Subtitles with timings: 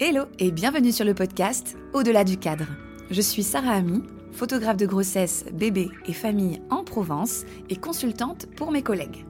[0.00, 2.66] Hello et bienvenue sur le podcast Au-delà du cadre.
[3.10, 8.70] Je suis Sarah Ami, photographe de grossesse, bébé et famille en Provence et consultante pour
[8.70, 9.26] mes collègues.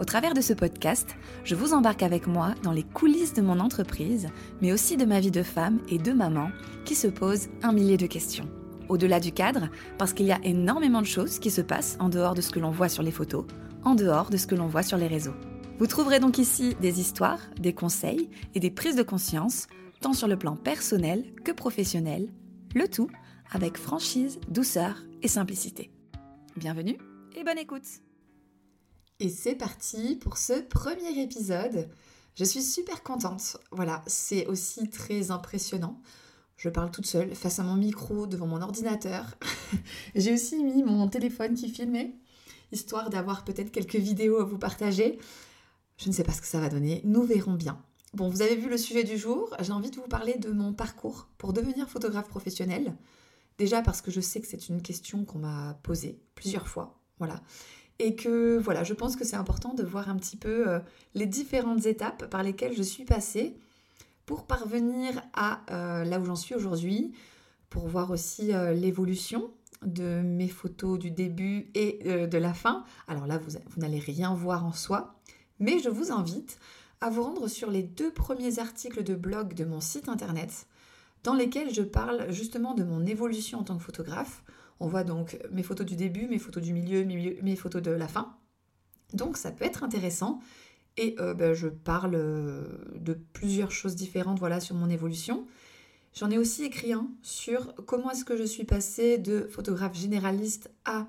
[0.00, 3.60] Au travers de ce podcast, je vous embarque avec moi dans les coulisses de mon
[3.60, 4.26] entreprise,
[4.60, 6.50] mais aussi de ma vie de femme et de maman
[6.84, 8.48] qui se pose un millier de questions.
[8.88, 12.34] Au-delà du cadre, parce qu'il y a énormément de choses qui se passent en dehors
[12.34, 13.44] de ce que l'on voit sur les photos,
[13.84, 15.36] en dehors de ce que l'on voit sur les réseaux.
[15.78, 19.68] Vous trouverez donc ici des histoires, des conseils et des prises de conscience
[20.00, 22.32] tant sur le plan personnel que professionnel,
[22.74, 23.10] le tout
[23.52, 25.90] avec franchise, douceur et simplicité.
[26.56, 26.96] Bienvenue
[27.36, 27.84] et bonne écoute
[29.18, 31.88] Et c'est parti pour ce premier épisode.
[32.34, 33.58] Je suis super contente.
[33.72, 36.00] Voilà, c'est aussi très impressionnant.
[36.56, 39.36] Je parle toute seule face à mon micro devant mon ordinateur.
[40.14, 42.14] J'ai aussi mis mon téléphone qui filmait,
[42.72, 45.18] histoire d'avoir peut-être quelques vidéos à vous partager.
[45.98, 47.82] Je ne sais pas ce que ça va donner, nous verrons bien.
[48.12, 50.72] Bon, vous avez vu le sujet du jour, j'ai envie de vous parler de mon
[50.72, 52.96] parcours pour devenir photographe professionnel.
[53.56, 57.40] Déjà parce que je sais que c'est une question qu'on m'a posée plusieurs fois, voilà.
[58.00, 60.80] Et que voilà, je pense que c'est important de voir un petit peu euh,
[61.14, 63.56] les différentes étapes par lesquelles je suis passée
[64.26, 67.12] pour parvenir à euh, là où j'en suis aujourd'hui,
[67.68, 72.84] pour voir aussi euh, l'évolution de mes photos du début et de la fin.
[73.06, 75.14] Alors là, vous, vous n'allez rien voir en soi,
[75.58, 76.58] mais je vous invite
[77.00, 80.66] à vous rendre sur les deux premiers articles de blog de mon site internet
[81.22, 84.42] dans lesquels je parle justement de mon évolution en tant que photographe.
[84.80, 88.08] On voit donc mes photos du début, mes photos du milieu, mes, photos de la
[88.08, 88.36] fin.
[89.12, 90.40] Donc ça peut être intéressant.
[90.96, 92.64] Et euh, ben, je parle euh,
[92.96, 95.46] de plusieurs choses différentes voilà, sur mon évolution.
[96.14, 100.70] J'en ai aussi écrit un sur comment est-ce que je suis passée de photographe généraliste
[100.84, 101.06] à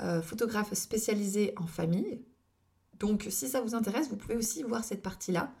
[0.00, 2.20] euh, photographe spécialisé en famille.
[3.00, 5.52] Donc si ça vous intéresse, vous pouvez aussi voir cette partie-là.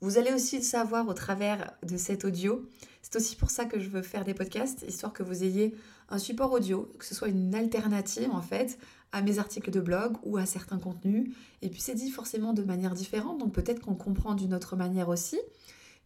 [0.00, 2.68] Vous allez aussi le savoir au travers de cet audio.
[3.02, 5.76] C'est aussi pour ça que je veux faire des podcasts, histoire que vous ayez
[6.08, 8.78] un support audio, que ce soit une alternative en fait
[9.12, 11.30] à mes articles de blog ou à certains contenus.
[11.62, 15.08] Et puis c'est dit forcément de manière différente, donc peut-être qu'on comprend d'une autre manière
[15.08, 15.38] aussi.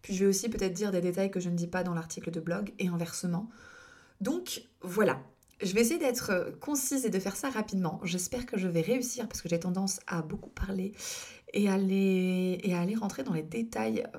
[0.03, 2.31] Puis je vais aussi peut-être dire des détails que je ne dis pas dans l'article
[2.31, 3.49] de blog et inversement.
[4.21, 5.21] Donc voilà,
[5.63, 8.01] je vais essayer d'être euh, concise et de faire ça rapidement.
[8.05, 10.93] J'espère que je vais réussir parce que j'ai tendance à beaucoup parler
[11.53, 14.19] et à aller, et aller rentrer dans les détails euh,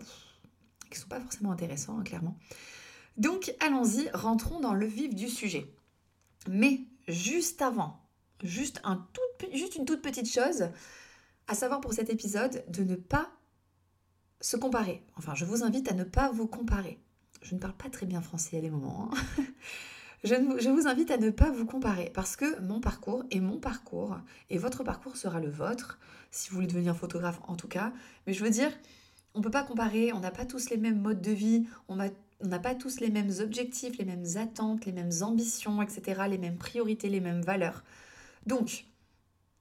[0.89, 2.37] qui ne sont pas forcément intéressants, hein, clairement.
[3.17, 5.73] Donc allons-y, rentrons dans le vif du sujet.
[6.47, 8.01] Mais juste avant,
[8.43, 10.69] juste, un tout, juste une toute petite chose,
[11.47, 13.29] à savoir pour cet épisode, de ne pas
[14.41, 15.03] se comparer.
[15.17, 16.99] Enfin, je vous invite à ne pas vous comparer.
[17.41, 19.09] Je ne parle pas très bien français à les moments.
[19.11, 19.43] Hein.
[20.23, 24.17] Je, vous invite à ne pas vous comparer parce que mon parcours est mon parcours
[24.49, 25.99] et votre parcours sera le vôtre,
[26.31, 27.93] si vous voulez devenir photographe en tout cas.
[28.25, 28.71] Mais je veux dire,
[29.35, 31.95] on ne peut pas comparer, on n'a pas tous les mêmes modes de vie, on
[31.95, 36.57] n'a pas tous les mêmes objectifs, les mêmes attentes, les mêmes ambitions, etc., les mêmes
[36.57, 37.83] priorités, les mêmes valeurs.
[38.47, 38.85] Donc,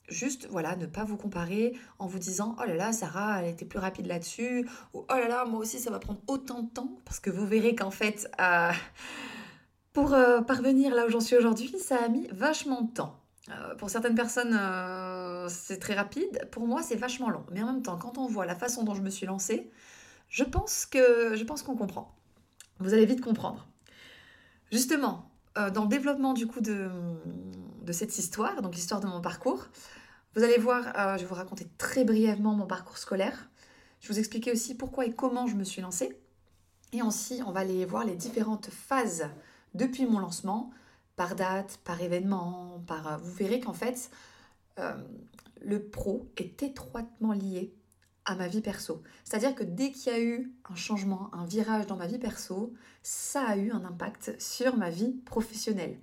[0.08, 3.66] juste voilà, ne pas vous comparer en vous disant oh là là, Sarah, elle était
[3.66, 6.98] plus rapide là-dessus, ou oh là là, moi aussi ça va prendre autant de temps,
[7.04, 8.72] parce que vous verrez qu'en fait, euh,
[9.96, 13.18] pour euh, parvenir là où j'en suis aujourd'hui, ça a mis vachement de temps.
[13.48, 16.46] Euh, pour certaines personnes, euh, c'est très rapide.
[16.52, 17.46] Pour moi, c'est vachement long.
[17.50, 19.70] Mais en même temps, quand on voit la façon dont je me suis lancée,
[20.28, 22.14] je pense que je pense qu'on comprend.
[22.78, 23.66] Vous allez vite comprendre.
[24.70, 26.90] Justement, dans le développement du coup de,
[27.90, 29.68] cette histoire, donc l'histoire de mon parcours,
[30.34, 33.48] vous allez voir, je vais vous raconter très brièvement mon parcours scolaire.
[34.00, 36.20] Je vais vous expliquer aussi pourquoi et comment je me suis lancée.
[36.92, 39.30] Et aussi, on va aller voir les différentes phases
[39.76, 40.70] depuis mon lancement,
[41.16, 43.06] par date, par événement, par...
[43.06, 44.10] Euh, vous verrez qu'en fait,
[44.78, 44.94] euh,
[45.62, 47.74] le pro est étroitement lié
[48.24, 49.02] à ma vie perso.
[49.24, 52.74] C'est-à-dire que dès qu'il y a eu un changement, un virage dans ma vie perso,
[53.02, 55.98] ça a eu un impact sur ma vie professionnelle.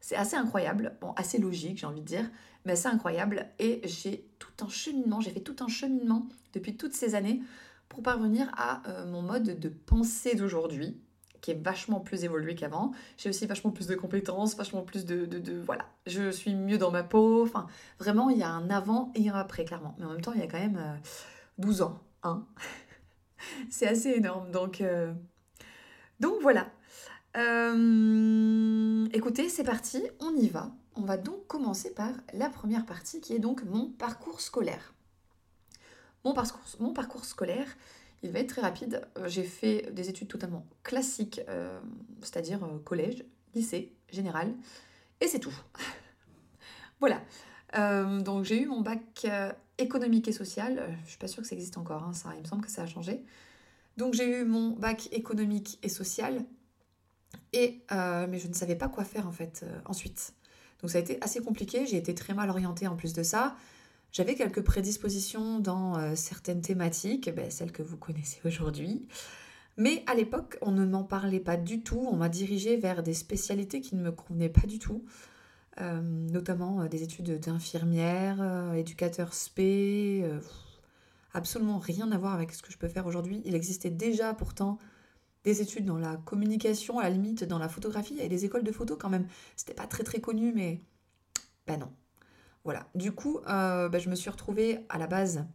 [0.00, 2.30] C'est assez incroyable, bon, assez logique, j'ai envie de dire,
[2.64, 3.46] mais assez incroyable.
[3.58, 7.42] Et j'ai tout un cheminement, j'ai fait tout un cheminement depuis toutes ces années
[7.88, 10.98] pour parvenir à euh, mon mode de pensée d'aujourd'hui,
[11.46, 12.90] qui est vachement plus évolué qu'avant.
[13.16, 16.90] J'ai aussi vachement plus de compétences, vachement plus de, de, Voilà, je suis mieux dans
[16.90, 17.44] ma peau.
[17.44, 17.68] Enfin,
[18.00, 19.94] vraiment, il y a un avant et un après, clairement.
[20.00, 20.98] Mais en même temps, il y a quand même
[21.58, 22.00] 12 euh, ans.
[22.24, 22.44] Hein
[23.70, 24.50] C'est assez énorme.
[24.50, 25.14] Donc, euh,
[26.18, 26.66] donc voilà.
[27.36, 30.72] Euh, écoutez, c'est parti, on y va.
[30.96, 34.94] On va donc commencer par la première partie qui est donc mon parcours scolaire.
[36.24, 37.68] Mon parcours, mon parcours scolaire,
[38.22, 39.02] il va être très rapide.
[39.18, 41.80] Euh, j'ai fait des études totalement classiques, euh,
[42.22, 43.24] c'est-à-dire euh, collège,
[43.54, 44.54] lycée, général,
[45.20, 45.54] et c'est tout.
[47.00, 47.20] voilà.
[48.20, 49.26] donc j'ai eu mon bac
[49.78, 50.96] économique et social.
[51.04, 52.30] je suis pas sûre que ça existe encore, hein, ça.
[52.36, 53.22] Il me semble que ça a changé.
[53.96, 56.44] Donc j'ai eu mon bac économique et social,
[57.52, 60.34] et, mais je ne savais pas quoi faire en fait ensuite.
[60.80, 63.56] Donc ça a été assez compliqué, j'ai été très mal orientée en plus de ça.
[64.16, 69.06] J'avais quelques prédispositions dans euh, certaines thématiques, ben, celles que vous connaissez aujourd'hui.
[69.76, 72.02] Mais à l'époque, on ne m'en parlait pas du tout.
[72.10, 75.04] On m'a dirigée vers des spécialités qui ne me convenaient pas du tout.
[75.78, 80.24] notamment des études d'infirmière, éducateur spé,
[81.34, 83.42] absolument rien à voir avec ce que je peux faire aujourd'hui.
[83.44, 84.78] Il existait déjà pourtant
[85.44, 88.72] des études dans la communication, à la limite dans la photographie, et des écoles de
[88.72, 89.26] photo quand même.
[89.56, 90.80] C'était pas très très connu, mais
[91.66, 91.92] ben non.
[92.66, 92.86] Voilà.
[92.94, 95.46] Du coup, euh, ben, je me suis retrouvée à la base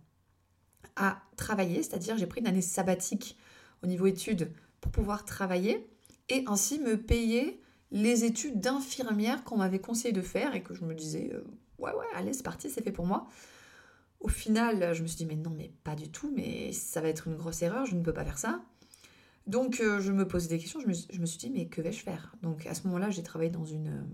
[0.95, 3.37] à travailler, c'est-à-dire j'ai pris une année sabbatique
[3.83, 5.87] au niveau études pour pouvoir travailler
[6.29, 7.61] et ainsi me payer
[7.91, 11.43] les études d'infirmière qu'on m'avait conseillé de faire et que je me disais euh,
[11.77, 13.27] ouais ouais allez c'est parti c'est fait pour moi
[14.21, 17.09] au final, je me suis dit, mais non, mais pas du tout, mais ça va
[17.09, 18.61] être une grosse erreur, je ne peux pas faire ça.
[19.47, 22.35] Donc, euh, je me posais des questions, je me, suis dit, mais que vais-je faire?
[22.43, 24.07] Donc, à ce moment-là, j'ai travaillé dans une.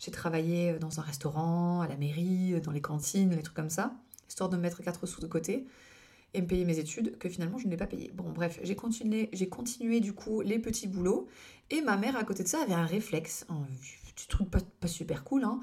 [0.00, 3.70] Euh, j'ai travaillé dans un restaurant, à la mairie, dans les cantines, les trucs comme
[3.70, 3.92] ça,
[4.28, 5.66] histoire de me mettre quatre sous de côté
[6.32, 8.12] et me payer mes études que finalement je ne l'ai pas payé.
[8.14, 11.26] Bon bref, j'ai continué, j'ai continué du coup les petits boulots
[11.70, 13.66] et ma mère à côté de ça avait un réflexe, un
[14.14, 15.58] petit truc pas, pas super cool, hein,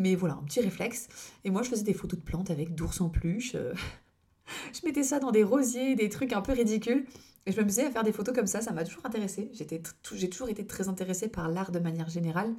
[0.00, 1.08] mais voilà, un petit réflexe.
[1.44, 3.54] Et moi, je faisais des photos de plantes avec d'ours en peluche.
[3.54, 3.74] Euh.
[4.72, 7.06] je mettais ça dans des rosiers, des trucs un peu ridicules.
[7.46, 9.50] Et je me à faire des photos comme ça, ça m'a toujours intéressée.
[9.52, 12.54] J'ai toujours été très intéressée par l'art de manière générale.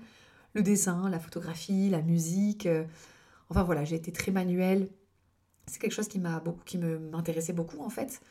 [0.53, 2.65] Le dessin, la photographie, la musique.
[2.65, 2.86] Euh.
[3.50, 4.89] Enfin voilà, j'ai été très manuelle.
[5.68, 8.21] C'est quelque chose qui m'a beaucoup, qui m'intéressait beaucoup en fait.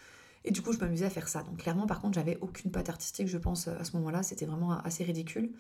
[0.45, 1.43] Et du coup, je m'amusais à faire ça.
[1.43, 4.23] Donc clairement, par contre, j'avais aucune patte artistique, je pense, à ce moment-là.
[4.23, 5.51] C'était vraiment assez ridicule.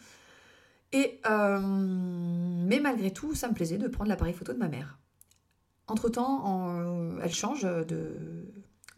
[0.93, 4.99] Et, euh, mais malgré tout, ça me plaisait de prendre l'appareil photo de ma mère.
[5.87, 8.47] Entre-temps, elle change de,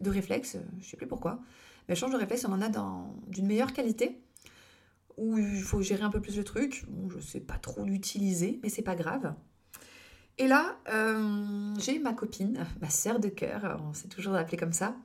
[0.03, 1.39] de réflexe, je ne sais plus pourquoi,
[1.87, 2.69] mais elle change de réflexe, on en a
[3.27, 4.22] d'une meilleure qualité,
[5.17, 6.85] où il faut gérer un peu plus le truc.
[6.87, 9.33] Bon, je ne sais pas trop l'utiliser, mais c'est pas grave.
[10.37, 14.73] Et là, euh, j'ai ma copine, ma sœur de cœur, on s'est toujours appelé comme
[14.73, 14.95] ça,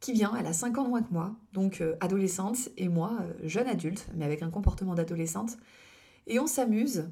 [0.00, 3.66] qui vient, elle a 5 ans moins que moi, donc euh, adolescente, et moi, jeune
[3.66, 5.56] adulte, mais avec un comportement d'adolescente.
[6.26, 7.08] Et on s'amuse,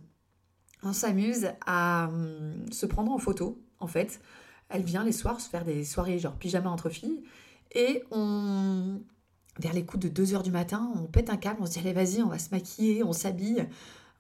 [0.83, 4.21] on s'amuse à hum, se prendre en photo, en fait.
[4.69, 7.23] Elle vient les soirs se faire des soirées genre pyjama entre filles.
[7.73, 9.01] Et on,
[9.59, 11.93] vers les coups de 2h du matin, on pète un câble, on se dit allez
[11.93, 13.67] vas-y, on va se maquiller, on s'habille.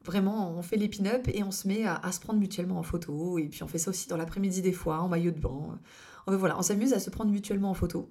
[0.05, 3.39] Vraiment, on fait les pin-up et on se met à, se prendre mutuellement en photo.
[3.39, 5.81] Et puis on fait ça aussi dans l'après-midi des fois, en maillot de bain.
[6.27, 8.09] Enfin, voilà, on s'amuse à se prendre mutuellement en photo.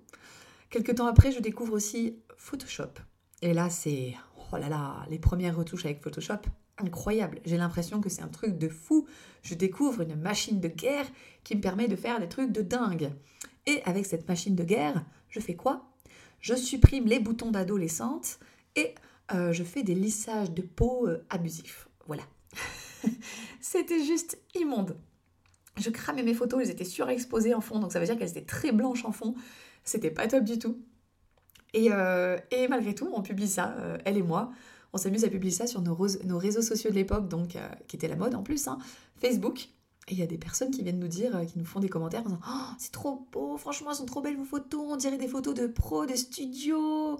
[0.69, 2.99] Quelques temps après, je découvre aussi Photoshop.
[3.41, 4.13] Et là, c'est,
[4.51, 6.41] oh là là, les premières retouches avec Photoshop,
[6.77, 7.39] incroyable.
[7.45, 9.07] J'ai l'impression que c'est un truc de fou.
[9.41, 11.05] Je découvre une machine de guerre
[11.43, 13.11] qui me permet de faire des trucs de dingue.
[13.67, 15.94] Et avec cette machine de guerre, je fais quoi?
[16.45, 18.37] Je supprime les boutons d'adolescente
[18.75, 18.93] et
[19.33, 21.89] euh, je fais des lissages de peau euh, abusifs.
[22.05, 22.21] Voilà.
[23.61, 24.95] C'était juste immonde.
[25.75, 28.45] Je cramais mes photos, elles étaient surexposées en fond, donc ça veut dire qu'elles étaient
[28.45, 29.33] très blanches en fond.
[29.83, 30.77] C'était pas top du tout.
[31.73, 32.37] Et, euh,
[32.69, 33.75] malgré tout, on publie ça,
[34.05, 34.51] elle et moi
[34.93, 35.95] on s'amuse à publier ça sur nos,
[36.37, 37.57] réseaux sociaux de l'époque, donc
[37.87, 38.77] qui était la mode en plus, hein,
[39.17, 39.67] Facebook.
[40.07, 41.89] Et il y a des personnes qui viennent nous dire, euh, qui nous font des
[41.89, 44.95] commentaires en disant oh, c'est trop beau, franchement, elles sont trop belles vos photos, on
[44.97, 47.19] dirait des photos de pro, de studio.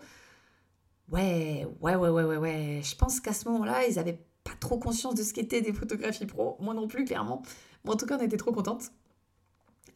[1.12, 2.82] Ouais, ouais, ouais, ouais, ouais, ouais.
[2.84, 6.25] Je pense qu'à ce moment-là, ils avaient pas trop conscience de ce qu'étaient des photographies
[6.25, 6.58] pro.
[6.60, 7.42] Moi non plus, clairement.
[7.84, 8.92] Mais en tout cas, on était trop contentes.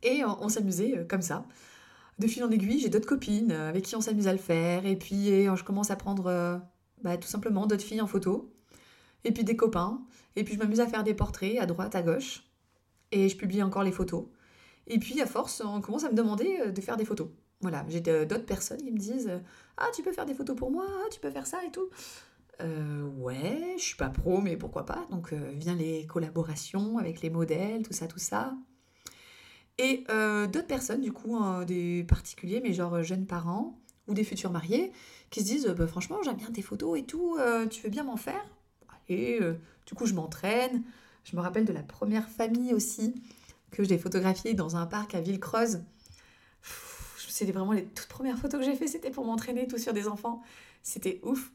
[0.02, 1.46] Et on, s'amusait euh, comme ça.
[2.20, 4.86] De fil en aiguille, j'ai d'autres copines avec qui on s'amuse à le faire.
[4.86, 6.62] Et puis, je commence à prendre
[7.02, 8.52] bah, tout simplement d'autres filles en photo,
[9.24, 10.02] et puis des copains,
[10.36, 12.44] et puis je m'amuse à faire des portraits à droite, à gauche,
[13.12, 14.26] et je publie encore les photos.
[14.88, 17.30] Et puis à force, on commence à me demander euh, de faire des photos.
[17.62, 19.30] Voilà, j'ai d'autres personnes qui me disent
[19.78, 21.90] Ah, tu peux faire des photos pour moi, ah, tu peux faire ça et tout.
[22.62, 25.06] Euh, ouais, je suis pas pro, mais pourquoi pas.
[25.12, 28.54] Donc euh, vient les collaborations avec les modèles, tout ça, tout ça.
[29.78, 34.52] Et d'autres personnes, du coup, hein, des particuliers, mais genre jeunes parents ou des futurs
[34.52, 34.92] mariés,
[35.30, 38.04] qui se disent bah, franchement j'aime bien tes photos et tout, euh, tu veux bien
[38.04, 38.44] m'en faire?
[39.12, 40.84] Euh, du coup je m'entraîne.
[41.30, 43.14] Je me rappelle de la première famille aussi
[43.72, 45.82] que j'ai photographiée dans un parc à Villecreuse.
[47.28, 50.08] C'était vraiment les toutes premières photos que j'ai fait, c'était pour m'entraîner tout sur des
[50.08, 50.42] enfants.
[50.82, 51.52] C'était ouf.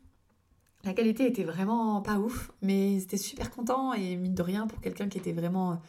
[0.85, 4.81] La qualité était vraiment pas ouf, mais c'était super content et mine de rien pour
[4.81, 5.81] quelqu'un qui était vraiment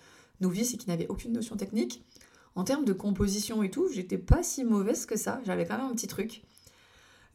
[0.41, 2.03] novice et qui n'avait aucune notion technique.
[2.55, 5.41] En termes de composition et tout, j'étais pas si mauvaise que ça.
[5.45, 6.41] J'avais quand même un petit truc.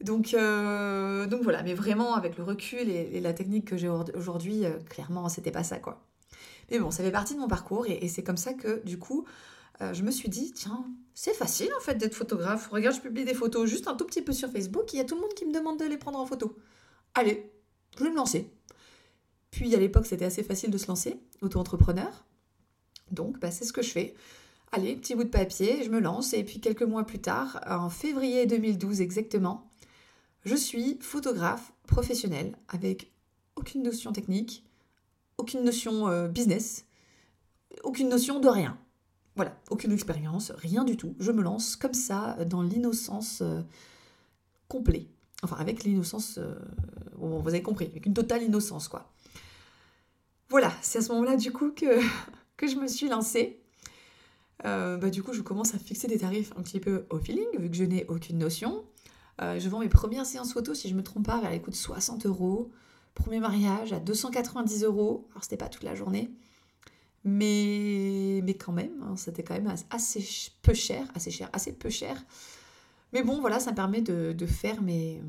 [0.01, 4.77] Donc, euh, voilà, mais vraiment avec le recul et, la technique que j'ai aujourd'hui, euh,
[4.89, 6.03] clairement, c'était pas ça quoi.
[6.71, 9.25] Mais bon, ça fait partie de mon parcours et, c'est comme ça que du coup,
[9.81, 12.69] euh, je me suis dit, tiens, c'est facile en fait d'être photographe.
[12.69, 15.03] Regarde, je publie des photos juste un tout petit peu sur Facebook, il y a
[15.03, 16.57] tout le monde qui me demande de les prendre en photo.
[17.13, 17.51] Allez,
[17.97, 18.49] je vais me lancer.
[19.51, 22.25] Puis à l'époque, c'était assez facile de se lancer, auto-entrepreneur.
[23.11, 24.15] Donc, bah, c'est ce que je fais.
[24.71, 26.33] Allez, petit bout de papier, je me lance.
[26.33, 29.69] Et puis quelques mois plus tard, en février 2012 exactement,
[30.45, 33.11] je suis photographe professionnel avec
[33.57, 34.65] aucune notion technique,
[35.41, 36.85] aucune notion euh, business,
[37.83, 38.77] aucune notion de rien.
[39.35, 41.15] Voilà, aucune expérience, rien du tout.
[41.19, 43.61] Je me lance comme ça dans l'innocence euh,
[44.67, 45.07] complète.
[45.43, 46.55] Enfin, avec l'innocence, euh,
[47.15, 49.11] vous avez compris, avec une totale innocence, quoi.
[50.49, 53.59] Voilà, c'est à ce moment-là, du coup, que, je me suis lancée.
[54.65, 57.47] Euh, bah, du coup, je commence à fixer des tarifs un petit peu au feeling,
[57.57, 58.83] vu que je n'ai aucune notion.
[59.41, 61.61] Euh, je vends mes premières séances photo, si je ne me trompe pas, vers les
[61.61, 62.69] coûts de 60 euros.
[63.13, 65.27] Premier mariage à 290 euros.
[65.31, 66.31] Alors, c'était pas toute la journée.
[67.23, 70.25] Mais, quand même, hein, c'était quand même assez
[70.61, 72.15] peu cher, assez cher, assez peu cher.
[73.13, 75.21] Mais bon, voilà, ça me permet de, de faire mes,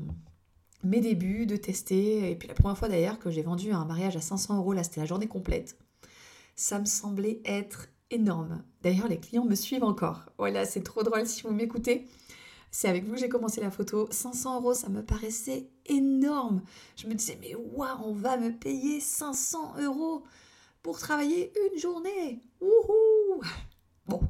[0.83, 2.31] mes débuts, de tester.
[2.31, 4.83] Et puis la première fois d'ailleurs que j'ai vendu un mariage à 500 euros, là
[4.83, 5.77] c'était la journée complète.
[6.55, 8.63] Ça me semblait être énorme.
[8.83, 10.25] D'ailleurs, les clients me suivent encore.
[10.37, 12.07] Voilà, c'est trop drôle si vous m'écoutez.
[12.75, 14.07] C'est avec vous que j'ai commencé la photo.
[14.09, 16.63] 500 euros, ça me paraissait énorme.
[16.95, 20.23] Je me disais, mais waouh, on va me payer 500 euros
[20.81, 22.41] pour travailler une journée.
[22.59, 23.43] Wouhou
[24.07, 24.21] Bon,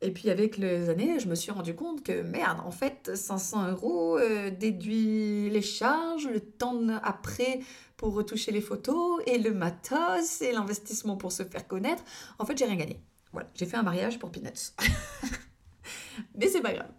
[0.00, 3.70] et puis avec les années, je me suis rendu compte que merde, en fait, 500
[3.70, 7.60] euros euh, déduit les charges, le temps après
[7.96, 12.02] pour retoucher les photos, et le matos, et l'investissement pour se faire connaître.
[12.40, 13.00] En fait, j'ai rien gagné.
[13.32, 14.74] Voilà, j'ai fait un mariage pour Peanuts.
[16.34, 16.90] Mais c'est pas grave.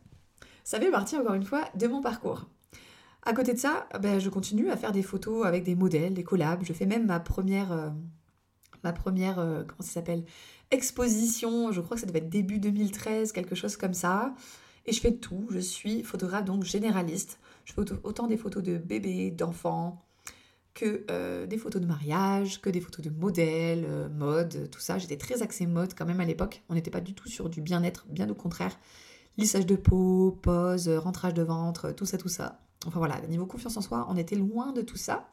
[0.74, 2.48] Ça fait partie, encore une fois, de mon parcours.
[3.22, 6.24] À côté de ça, ben, je continue à faire des photos avec des modèles, des
[6.24, 6.64] collabs.
[6.64, 7.92] Je fais même ma première, euh,
[8.84, 10.24] ma première, euh, comment ça s'appelle,
[10.72, 14.34] exposition, je crois que ça devait être début 2013, quelque chose comme ça.
[14.88, 17.38] Et je fais tout, je suis photographe donc généraliste.
[17.66, 20.04] Je fais autant des photos de bébés, d'enfants,
[20.74, 24.98] que euh, des photos de mariage, que des photos de modèles, mode, tout ça.
[24.98, 26.64] J'étais très axée mode quand même à l'époque.
[26.68, 28.76] On n'était pas du tout sur du bien-être, bien au contraire.
[29.38, 32.60] Lissage de peau, pose, rentrage de ventre, tout ça, tout ça.
[32.86, 35.30] Enfin voilà, niveau confiance en soi, on était loin de tout ça.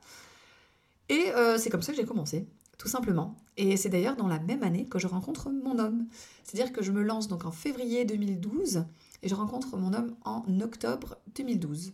[1.08, 2.46] Et euh, c'est comme ça que j'ai commencé
[2.80, 3.36] tout simplement.
[3.58, 6.06] Et c'est d'ailleurs dans la même année que je rencontre mon homme.
[6.44, 8.86] C'est-à-dire que je me lance donc en février 2012
[9.22, 11.92] et je rencontre mon homme en octobre 2012.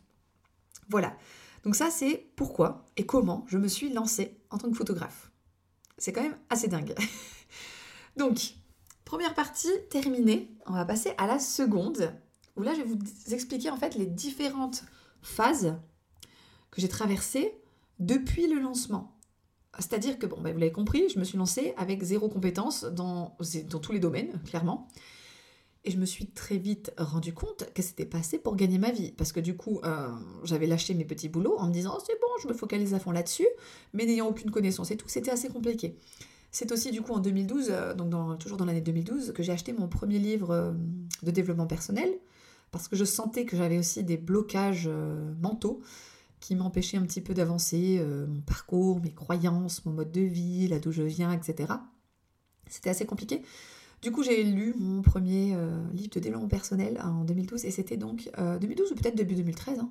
[0.88, 1.16] Voilà.
[1.64, 5.32] Donc ça, c'est pourquoi et comment je me suis lancée en tant que photographe.
[5.98, 6.94] C'est quand même assez dingue.
[8.16, 8.54] donc,
[9.06, 10.50] première partie terminée.
[10.66, 12.12] On va passer à la seconde,
[12.56, 14.84] où là, je vais vous expliquer en fait les différentes
[15.22, 15.74] phases
[16.70, 17.54] que j'ai traversées
[17.98, 19.16] depuis le lancement.
[19.78, 23.36] C'est-à-dire que, bon, bah, vous l'avez compris, je me suis lancée avec zéro compétence dans,
[23.82, 24.88] tous les domaines, clairement.
[25.84, 28.90] Et je me suis très vite rendu compte que c'était pas assez pour gagner ma
[28.90, 29.12] vie.
[29.12, 30.08] Parce que du coup, euh,
[30.42, 32.98] j'avais lâché mes petits boulots en me disant, oh, c'est bon, je me focalise à
[32.98, 33.46] fond là-dessus,
[33.92, 35.96] mais n'ayant aucune connaissance et tout, c'était assez compliqué.
[36.58, 39.74] C'est aussi du coup en 2012, euh, donc toujours dans l'année 2012, que j'ai acheté
[39.74, 40.72] mon premier livre euh,
[41.22, 42.08] de développement personnel,
[42.70, 44.88] parce que je sentais que j'avais aussi des blocages
[45.42, 45.82] mentaux
[46.40, 50.68] qui m'empêchait un petit peu d'avancer euh, mon parcours, mes croyances, mon mode de vie,
[50.68, 51.74] là d'où je viens, etc.
[52.68, 53.42] C'était assez compliqué.
[54.00, 57.98] Du coup, j'ai lu mon premier euh, livre de développement personnel en 2012 et c'était
[57.98, 59.80] donc 2012 euh, ou peut-être début 2013.
[59.80, 59.90] Hein.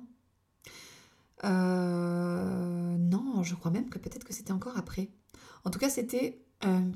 [2.98, 5.10] non, je crois même que peut-être que c'était encore après.
[5.64, 6.92] En tout cas, c'était un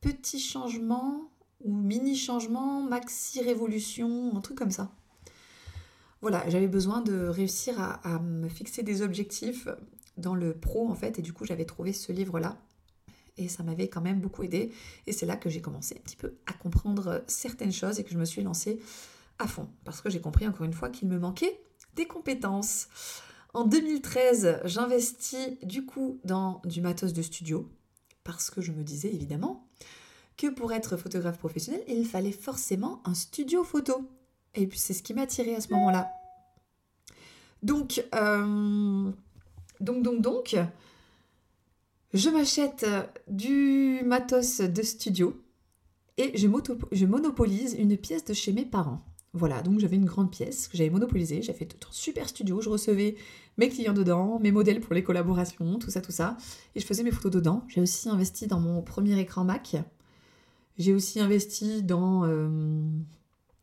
[0.00, 4.92] petit changement ou mini changement, maxi révolution, un truc comme ça
[6.22, 9.68] voilà, j'avais besoin de réussir à, me fixer des objectifs
[10.16, 12.56] dans le pro en fait, et du coup j'avais trouvé ce livre-là.
[13.36, 14.72] Et ça m'avait quand même beaucoup aidé.
[15.06, 18.10] Et c'est là que j'ai commencé un petit peu à comprendre certaines choses et que
[18.10, 18.80] je me suis lancée
[19.38, 19.68] à fond.
[19.84, 21.60] Parce que j'ai compris encore une fois qu'il me manquait
[21.94, 22.88] des compétences.
[23.52, 27.70] En 2013, j'investis du coup dans du matos de studio.
[28.26, 29.64] Parce que je me disais évidemment
[30.36, 34.10] que pour être photographe professionnel, il fallait forcément un studio photo.
[34.54, 36.10] Et puis c'est ce qui m'a attiré à ce moment-là.
[37.62, 39.10] Donc, euh,
[39.80, 40.56] donc, donc, donc,
[42.12, 42.84] je m'achète
[43.28, 45.40] du matos de studio
[46.16, 49.02] et je monopolise une pièce de chez mes parents.
[49.36, 52.70] Voilà, donc j'avais une grande pièce que j'avais monopolisée, j'ai fait un super studio, je
[52.70, 53.16] recevais
[53.58, 56.36] mes clients dedans, mes modèles pour les collaborations, tout ça, tout ça,
[56.74, 57.62] et je faisais mes photos dedans.
[57.68, 59.76] J'ai aussi investi dans mon premier écran Mac,
[60.78, 62.48] j'ai aussi investi dans euh,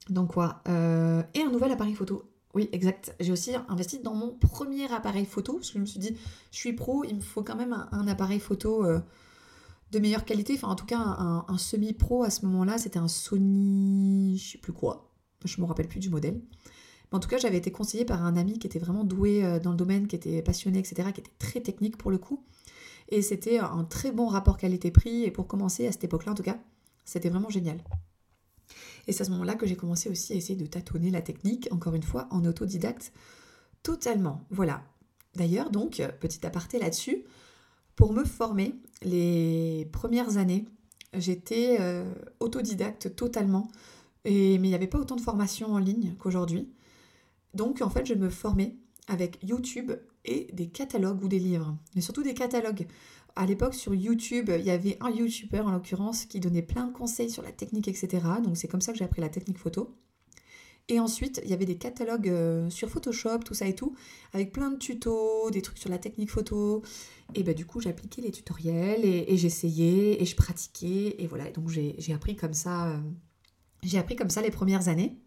[0.10, 2.30] donc quoi euh, Et un nouvel appareil photo.
[2.53, 3.15] Oui, exact.
[3.20, 6.15] J'ai aussi investi dans mon premier appareil photo, parce que je me suis dit,
[6.51, 9.00] je suis pro, il me faut quand même un, appareil photo euh,
[9.92, 14.38] de meilleure qualité, enfin en tout cas un, semi-pro à ce moment-là, c'était un Sony,
[14.38, 15.12] je sais plus quoi,
[15.46, 16.42] je me rappelle plus du modèle.
[17.12, 19.60] Mais en tout cas, j'avais été conseillée par un ami qui était vraiment doué euh,
[19.60, 22.44] dans le domaine, qui était passionné, etc., qui était très technique pour le coup.
[23.10, 26.44] Et c'était un très bon rapport qualité-prix, et pour commencer à cette époque-là en tout
[26.44, 26.58] cas,
[27.06, 27.78] c'était vraiment génial.
[29.08, 31.68] Et c'est à ce moment-là que j'ai commencé aussi à essayer de tâtonner la technique,
[31.72, 33.12] encore une fois, en autodidacte,
[33.84, 34.46] totalement.
[34.50, 34.84] Voilà.
[35.36, 37.24] D'ailleurs, donc, petit aparté là-dessus,
[37.96, 40.66] pour me former, les premières années,
[41.14, 43.70] j'étais euh, autodidacte totalement,
[44.25, 46.72] et, mais il n'y avait pas autant de formations en ligne qu'aujourd'hui.
[47.53, 48.75] Donc, en fait, je me formais
[49.08, 49.92] avec YouTube
[50.25, 52.88] et des catalogues ou des livres, mais surtout des catalogues
[53.36, 56.94] à l'époque sur YouTube, il y avait un YouTuber en l'occurrence qui donnait plein de
[56.94, 58.24] conseils sur la technique, etc.
[58.44, 59.96] Donc c'est comme ça que j'ai appris la technique photo.
[60.89, 63.96] Et ensuite, il y avait des catalogues euh, sur Photoshop, tout ça et tout,
[64.34, 66.84] avec plein de tutos, des trucs sur la technique photo.
[67.36, 71.15] Et bah du coup, j'appliquais les tutoriels et, j'essayais et je pratiquais.
[71.20, 73.01] Et voilà, donc j'ai appris comme ça.
[73.84, 75.18] J'ai appris comme ça les premières années.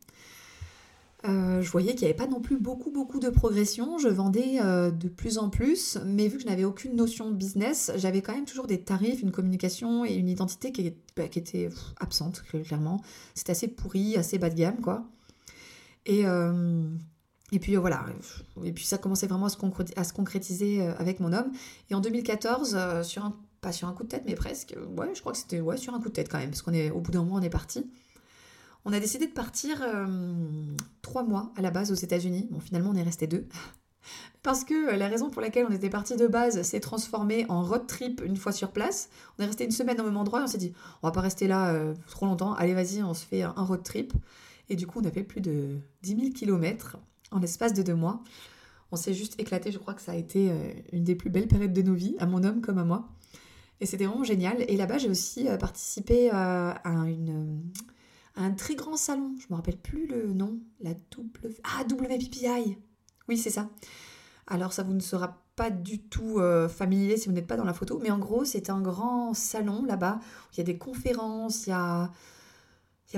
[1.29, 4.61] Euh, je voyais qu'il n'y avait pas non plus beaucoup beaucoup de progression, je vendais
[4.61, 8.23] euh, de plus en plus, mais vu que je n'avais aucune notion de business, j'avais
[8.23, 13.01] quand même toujours des tarifs, une communication et une identité qui, bah, étaient absentes, clairement.
[13.35, 15.05] C'était assez pourri, assez bas de gamme, quoi.
[16.05, 16.87] Et, euh,
[17.51, 18.05] et puis voilà,
[18.63, 21.51] et puis ça commençait vraiment à se, concrétiser avec mon homme.
[21.91, 25.21] Et en 2014, sur un, pas sur un coup de tête, mais presque, ouais, je
[25.21, 27.01] crois que c'était ouais, sur un coup de tête quand même, parce qu'on est au
[27.01, 27.87] bout d'un mois, on est parti.
[28.89, 30.07] On a décidé de partir euh,
[31.03, 32.47] trois mois à la base aux États-Unis.
[32.53, 33.49] Bon, finalement, on est resté deux.
[34.45, 37.65] Parce que euh, la raison pour laquelle on était parti de base s'est transformée en
[37.65, 39.09] road trip une fois sur place.
[39.37, 41.21] On est resté une semaine au même endroit et on s'est dit, on va pas
[41.21, 42.55] rester là euh, trop longtemps.
[42.55, 44.13] Allez, vas-y, on se fait un road trip.
[44.69, 46.97] Et du coup, on a fait plus de 10 000 km
[47.33, 48.23] en l'espace de deux mois.
[48.93, 49.73] On s'est juste éclaté.
[49.73, 50.53] Je crois que ça a été
[50.93, 53.09] une des plus belles périodes de nos vies, à mon homme comme à moi.
[53.81, 54.65] Et c'était vraiment génial.
[54.69, 57.63] Et là-bas, j'ai aussi participé à une
[58.37, 61.55] un très grand salon, je me rappelle plus le nom, la double...
[61.65, 62.79] Ah, WPPI
[63.29, 63.71] Oui, c'est ça.
[64.47, 67.65] Alors ça vous ne sera pas du tout euh, familier si vous n'êtes pas dans
[67.65, 70.21] la photo, mais en gros c'est un grand salon là-bas,
[70.53, 72.11] il y a des conférences, il y a,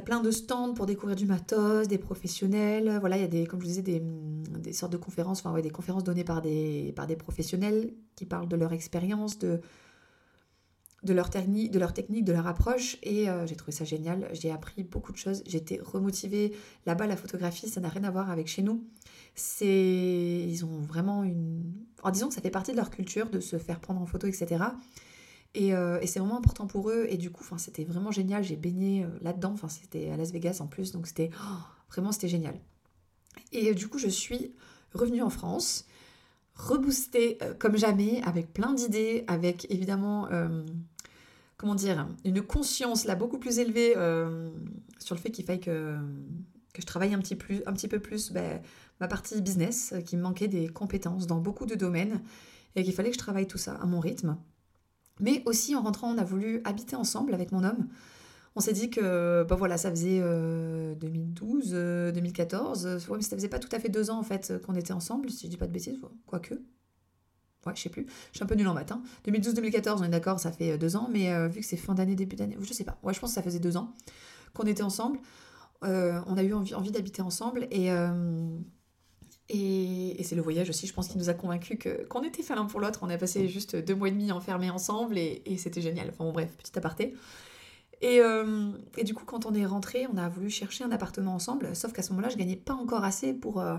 [0.04, 3.60] plein de stands pour découvrir du matos, des professionnels, voilà, il y a des, comme
[3.60, 7.08] je disais, des, des sortes de conférences, enfin ouais, des conférences données par des, par
[7.08, 9.60] des professionnels qui parlent de leur expérience, de,
[11.04, 14.28] de leur, technique, de leur approche et euh, j'ai trouvé ça génial.
[14.32, 15.42] J'ai appris beaucoup de choses.
[15.46, 16.52] J'étais remotivée.
[16.86, 18.84] Là-bas, la photographie, ça n'a rien à voir avec chez nous.
[19.34, 23.38] C'est, ils ont vraiment une, en disant que ça fait partie de leur culture de
[23.38, 24.64] se faire prendre en photo, etc.
[25.56, 27.06] Euh, et, c'est vraiment important pour eux.
[27.08, 28.42] Et du coup, c'était vraiment génial.
[28.42, 29.52] J'ai baigné euh, là-dedans.
[29.52, 31.58] Enfin, c'était à Las Vegas en plus, donc c'était oh,
[31.90, 32.60] vraiment c'était génial.
[33.52, 34.52] Et du coup, je suis
[34.94, 35.86] revenue en France
[36.58, 40.64] reboosté euh, comme jamais, avec plein d'idées, avec évidemment, euh,
[41.56, 44.50] comment dire, une conscience là beaucoup plus élevée euh,
[44.98, 45.96] sur le fait qu'il faille que,
[46.74, 48.60] que je travaille un petit, plus, un petit peu plus ben,
[49.00, 52.20] ma partie business, qui me manquait des compétences dans beaucoup de domaines,
[52.74, 54.36] et qu'il fallait que je travaille tout ça à mon rythme.
[55.20, 57.88] Mais aussi en rentrant, on a voulu habiter ensemble avec mon homme
[58.58, 63.36] on s'est dit que bah voilà, ça faisait 2012, euh, 2014, euh, ouais, mais ça
[63.36, 65.56] faisait pas tout à fait deux ans en fait qu'on était ensemble, si je dis
[65.56, 66.54] pas de bêtises, quoique.
[66.54, 68.06] Ouais, je sais plus.
[68.32, 69.00] Je suis un peu nulle en matin.
[69.28, 72.34] 2012-2014, on est d'accord, ça fait deux ans, mais vu que c'est fin d'année, début
[72.34, 72.98] d'année, je sais pas.
[73.04, 73.94] Ouais, je pense que ça faisait deux ans
[74.54, 75.20] qu'on était ensemble.
[75.82, 77.90] on a eu envie, envie d'habiter ensemble et,
[79.50, 82.64] et, c'est le voyage aussi, je pense, qui nous a convaincus qu'on était fait l'un
[82.64, 83.00] pour l'autre.
[83.02, 86.08] On a passé juste deux mois et demi enfermés ensemble et, et c'était génial.
[86.08, 87.14] Enfin bon, bref, petit aparté.
[88.04, 91.74] Euh, et, du coup, quand on est rentré, on a voulu chercher un appartement ensemble,
[91.74, 93.76] sauf qu'à ce moment-là, je gagnais pas encore assez pour, euh,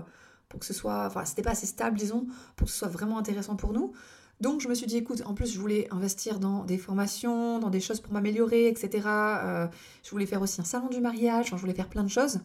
[0.48, 1.06] pour que ce soit.
[1.06, 3.92] Enfin, c'était pas assez stable, disons, pour que ce soit vraiment intéressant pour nous.
[4.40, 7.70] Donc, je me suis dit, écoute, en plus, je voulais investir dans des formations, dans
[7.70, 9.06] des choses pour m'améliorer, etc.
[9.06, 9.66] Euh,
[10.02, 12.40] je voulais faire aussi un salon du mariage, je voulais faire plein de choses.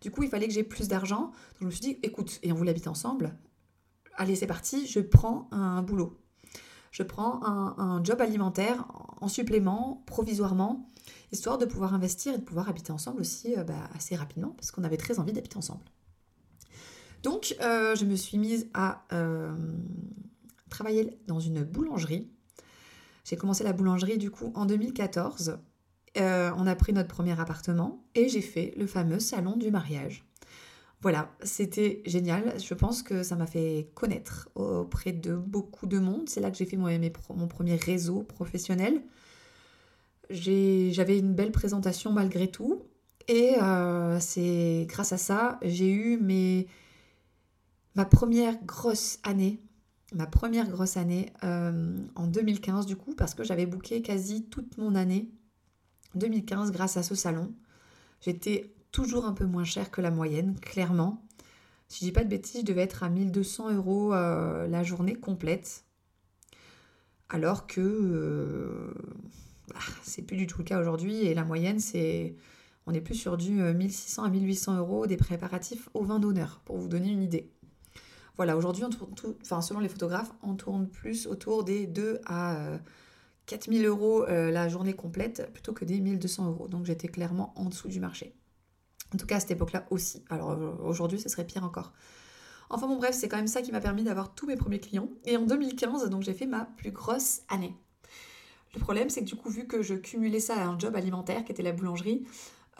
[0.00, 1.22] Du coup, il fallait que j'ai plus d'argent.
[1.22, 3.34] Donc, je me suis dit, écoute, et on voulait habiter ensemble.
[4.16, 6.18] Allez, c'est parti, je prends un boulot.
[6.90, 8.86] Je prends un, job alimentaire
[9.20, 10.86] en supplément, provisoirement
[11.32, 14.70] histoire de pouvoir investir et de pouvoir habiter ensemble aussi euh, bah, assez rapidement, parce
[14.70, 15.84] qu'on avait très envie d'habiter ensemble.
[17.22, 19.54] Donc, euh, je me suis mise à euh,
[20.70, 22.30] travailler dans une boulangerie.
[23.24, 25.58] J'ai commencé la boulangerie du coup en 2014.
[26.16, 30.27] on a pris notre premier appartement et j'ai fait le fameux salon du mariage.
[31.00, 32.54] Voilà, c'était génial.
[32.60, 36.28] Je pense que ça m'a fait connaître auprès de beaucoup de monde.
[36.28, 39.02] C'est là que j'ai fait mon, premier réseau professionnel
[40.30, 42.82] j'avais une belle présentation malgré tout.
[43.28, 46.18] Et euh, c'est grâce à ça, j'ai eu
[47.94, 49.62] ma première grosse année
[50.14, 54.94] ma première grosse année en 2015 du coup, parce que j'avais booké quasi toute mon
[54.94, 55.30] année
[56.14, 57.52] 2015 grâce à ce salon.
[58.20, 61.22] J'étais toujours un peu moins cher que la moyenne, clairement.
[61.88, 65.84] Si je dis pas de bêtises, je devais être à 1200 euros la journée complète.
[67.30, 68.90] Alors que euh,
[69.68, 72.34] bah, c'est plus du tout le cas aujourd'hui et la moyenne c'est
[72.86, 76.62] on est plus sur du 1600 euh, à 1800 euros des préparatifs au vin d'honneur
[76.64, 77.52] pour vous donner une idée.
[78.36, 78.84] Voilà, aujourd'hui,
[79.42, 82.78] enfin, selon les photographes, on tourne plus autour des 2 à
[83.46, 86.68] 4000 euh, euros la journée complète plutôt que des 1200 euros.
[86.68, 88.34] Donc j'étais clairement en dessous du marché.
[89.14, 90.24] En tout cas, à cette époque-là aussi.
[90.28, 91.92] Alors aujourd'hui, ce serait pire encore.
[92.70, 95.08] Enfin bon bref, c'est quand même ça qui m'a permis d'avoir tous mes premiers clients.
[95.24, 97.74] Et en 2015, donc j'ai fait ma plus grosse année.
[98.74, 101.44] Le problème, c'est que du coup, vu que je cumulais ça à un job alimentaire
[101.44, 102.26] qui était la boulangerie,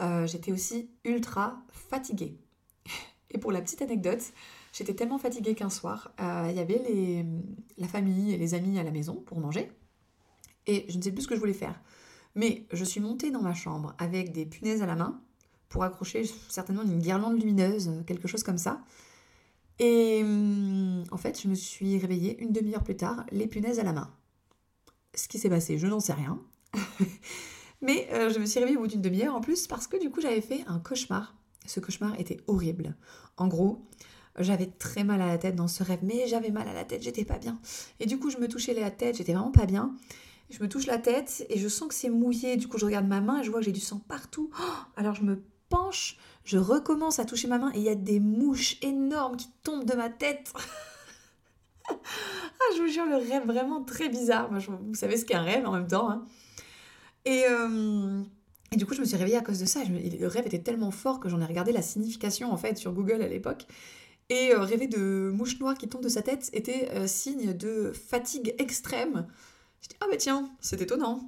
[0.01, 2.37] euh, j'étais aussi ultra fatiguée.
[3.31, 4.21] Et pour la petite anecdote,
[4.73, 7.25] j'étais tellement fatiguée qu'un soir, euh, il y avait les,
[7.77, 9.71] la famille et les amis à la maison pour manger.
[10.67, 11.79] Et je ne sais plus ce que je voulais faire.
[12.35, 15.19] Mais je suis montée dans ma chambre avec des punaises à la main
[15.69, 18.81] pour accrocher certainement une guirlande lumineuse, quelque chose comme ça.
[19.79, 23.83] Et hum, en fait, je me suis réveillée une demi-heure plus tard, les punaises à
[23.83, 24.11] la main.
[25.15, 26.39] Ce qui s'est passé, je n'en sais rien.
[27.81, 30.09] Mais euh, je me suis réveillée au bout d'une demi-heure en plus parce que du
[30.09, 31.35] coup, j'avais fait un cauchemar.
[31.65, 32.95] Ce cauchemar était horrible.
[33.37, 33.85] En gros,
[34.37, 37.01] j'avais très mal à la tête dans ce rêve, mais j'avais mal à la tête,
[37.01, 37.59] j'étais pas bien.
[37.99, 39.95] Et du coup, je me touchais la tête, j'étais vraiment pas bien.
[40.49, 42.57] Je me touche la tête et je sens que c'est mouillé.
[42.57, 44.49] Du coup, je regarde ma main et je vois que j'ai du sang partout.
[44.59, 44.63] Oh,
[44.95, 45.43] alors, je me
[46.43, 49.85] je recommence à toucher ma main et il y a des mouches énormes qui tombent
[49.85, 50.51] de ma tête.
[51.89, 51.93] ah,
[52.75, 54.49] je vous jure, le rêve vraiment très bizarre.
[54.51, 56.09] Vous savez ce qu'est un rêve en même temps.
[56.09, 56.25] Hein.
[57.25, 58.21] Et, euh,
[58.71, 59.81] et, du coup, je me suis réveillée à cause de ça.
[59.83, 63.21] le rêve était tellement fort que j'en ai regardé la signification en fait sur Google
[63.21, 63.65] à l'époque.
[64.29, 67.91] Et euh, rêver de mouches noires qui tombent de sa tête était euh, signe de
[67.91, 69.27] fatigue extrême.
[69.81, 71.27] Je dis, ah bah tiens, c'est étonnant.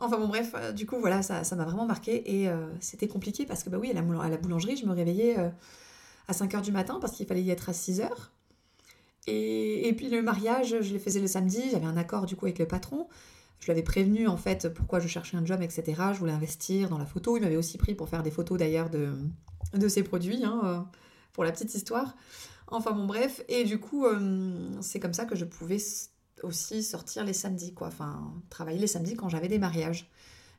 [0.00, 3.46] Enfin bon bref, euh, du coup voilà, ça, m'a vraiment marqué et euh, c'était compliqué
[3.46, 5.48] parce que bah oui, à la, boulangerie, je me réveillais euh,
[6.28, 8.08] à 5h du matin parce qu'il fallait y être à 6h.
[9.26, 12.46] Et, et, puis le mariage, je le faisais le samedi, j'avais un accord du coup
[12.46, 13.08] avec le patron.
[13.58, 16.00] Je l'avais prévenu en fait pourquoi je cherchais un job, etc.
[16.12, 17.36] Je voulais investir dans la photo.
[17.36, 19.12] Il m'avait aussi pris pour faire des photos d'ailleurs de,
[19.74, 20.88] de ses produits, hein,
[21.32, 22.14] pour la petite histoire.
[22.68, 24.06] Enfin bon bref, et du coup
[24.80, 25.78] c'est comme ça que je pouvais
[26.42, 27.88] aussi sortir les samedis, quoi.
[27.88, 30.10] Enfin, travailler les samedis quand j'avais des mariages.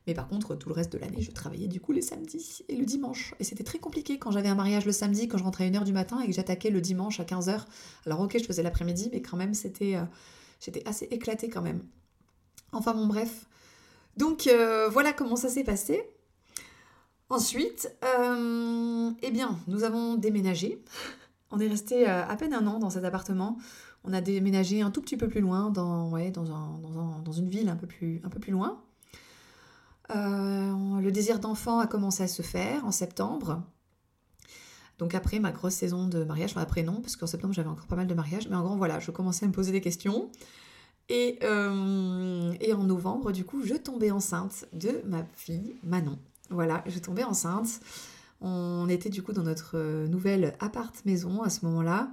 [0.08, 2.76] Mais par contre, tout le reste de l'année, je travaillais du coup les samedis et
[2.76, 3.36] le dimanche.
[3.40, 5.84] Et c'était très compliqué quand j'avais un mariage le samedi, quand je rentrais à 1h
[5.84, 7.66] du matin et que j'attaquais le dimanche à 15h.
[8.06, 11.84] Alors ok, je faisais l'après-midi, mais quand même, c'était euh, assez éclatée quand même.
[12.72, 13.46] Enfin bon, bref.
[14.18, 16.02] Donc euh, voilà comment ça s'est passé.
[17.30, 20.84] Ensuite, euh, eh bien, nous avons déménagé.
[21.52, 23.58] On est resté à peine un an dans cet appartement.
[24.04, 28.52] On a déménagé un tout petit peu plus loin, dans, une ville un peu plus,
[28.52, 28.82] loin.
[30.12, 33.62] Euh, le désir d'enfant a commencé à se faire en septembre.
[34.98, 37.88] Donc après ma grosse saison de mariage, enfin après non, parce qu'en septembre j'avais encore
[37.88, 40.30] pas mal de mariages, mais en gros voilà, je commençais à me poser des questions.
[41.10, 46.20] Et, euh, et en novembre, du coup, je tombais enceinte de ma fille Manon.
[46.52, 47.80] Voilà, je tombais enceinte.
[48.42, 52.10] On était du coup dans notre nouvelle appart-maison à ce moment-là.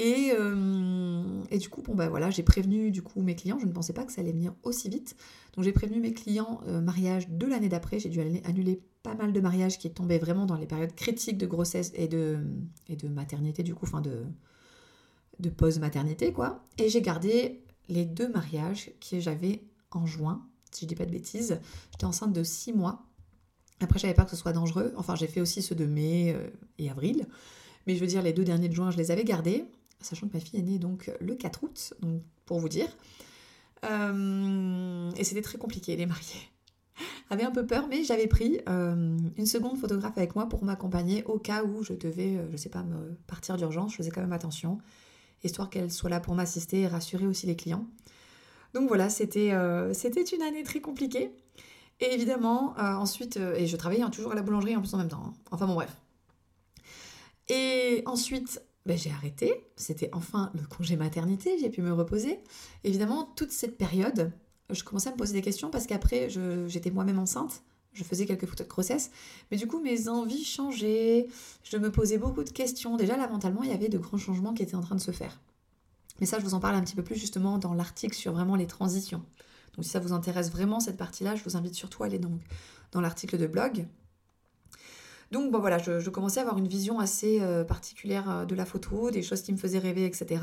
[0.00, 3.58] Euh, et, du coup, bon bah voilà, j'ai prévenu du coup mes clients.
[3.58, 5.16] Je ne pensais pas que ça allait venir aussi vite.
[5.54, 7.98] Donc j'ai prévenu mes clients euh, mariage de l'année d'après.
[7.98, 11.46] J'ai dû annuler pas mal de mariages qui tombaient vraiment dans les périodes critiques de
[11.46, 12.38] grossesse et de,
[12.88, 14.24] et de maternité du coup, enfin de,
[15.40, 16.64] de pause-maternité quoi.
[16.78, 21.10] Et j'ai gardé les deux mariages que j'avais en juin, si je dis pas de
[21.10, 21.60] bêtises.
[21.90, 23.04] J'étais enceinte de 6 mois.
[23.80, 24.94] Après, j'avais peur que ce soit dangereux.
[24.96, 27.26] Enfin, j'ai fait aussi ceux de mai euh, et avril.
[27.86, 29.66] Mais je veux dire, les deux derniers de juin, je les avais gardés
[30.04, 32.88] sachant que ma fille est née donc le 4 août, donc pour vous dire.
[33.84, 36.48] Euh, et c'était très compliqué, les mariés.
[37.30, 41.24] J'avais un peu peur, mais j'avais pris euh, une seconde photographe avec moi pour m'accompagner
[41.24, 43.92] au cas où je devais, euh, je sais pas, me partir d'urgence.
[43.92, 44.78] Je faisais quand même attention,
[45.42, 47.86] histoire qu'elle soit là pour m'assister et rassurer aussi les clients.
[48.74, 51.30] Donc voilà, c'était une année très compliquée.
[52.00, 55.22] Et évidemment, ensuite, et je travaillais toujours à la boulangerie en plus en même temps.
[55.26, 55.34] Hein.
[55.50, 55.94] Enfin bon, bref.
[57.48, 59.64] Et ensuite, ben, j'ai arrêté.
[59.76, 62.40] C'était enfin le congé maternité, j'ai pu me reposer.
[62.84, 64.32] Évidemment, toute cette période,
[64.70, 66.28] je commençais à me poser des questions parce qu'après,
[66.68, 67.62] j'étais moi-même enceinte.
[67.92, 69.10] Je faisais quelques photos de grossesse,
[69.50, 71.26] mais du coup mes envies changeaient,
[71.62, 72.96] je me posais beaucoup de questions.
[72.96, 75.10] Déjà là mentalement il y avait de grands changements qui étaient en train de se
[75.10, 75.42] faire.
[76.18, 78.56] Mais ça je vous en parle un petit peu plus justement dans l'article sur vraiment
[78.56, 79.22] les transitions.
[79.76, 82.40] Donc si ça vous intéresse vraiment cette partie-là, je vous invite surtout à aller donc
[82.92, 83.86] dans l'article de blog
[85.32, 88.66] Donc bon, voilà, je, commençais à avoir une vision assez euh, particulière euh, de la
[88.66, 90.42] photo, des choses qui me faisaient rêver, etc.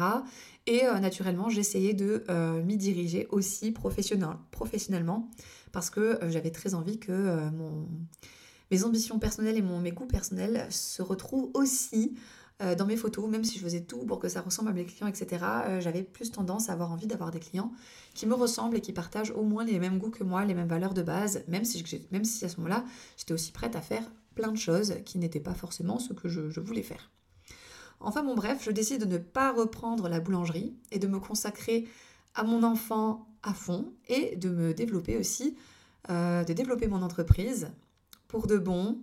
[0.65, 2.23] Et euh, naturellement, j'essayais de
[2.65, 5.29] m'y diriger aussi professionnellement
[5.71, 7.11] parce que j'avais très envie que
[7.51, 7.87] mon,
[8.71, 12.15] mes ambitions personnelles et mon, mes goûts personnels se retrouvent aussi
[12.77, 15.07] dans mes photos, même si je faisais tout pour que ça ressemble à mes clients,
[15.07, 15.45] etc.
[15.79, 17.71] j'avais plus tendance à avoir envie d'avoir des clients
[18.13, 20.67] qui me ressemblent et qui partagent au moins les mêmes goûts que moi, les mêmes
[20.67, 22.83] valeurs de base, même si, même si à ce moment-là,
[23.17, 24.03] j'étais aussi prête à faire
[24.39, 27.11] plein de choses qui n'étaient pas forcément ce que je, voulais faire.
[27.99, 31.87] Enfin bon bref, je décide de ne pas reprendre la boulangerie et de me consacrer
[32.35, 35.57] à mon enfant à fond et de me développer aussi,
[36.09, 37.71] euh, de développer mon entreprise
[38.29, 38.99] pour de bon.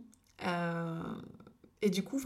[0.46, 1.02] Euh,
[1.82, 2.18] et du coup,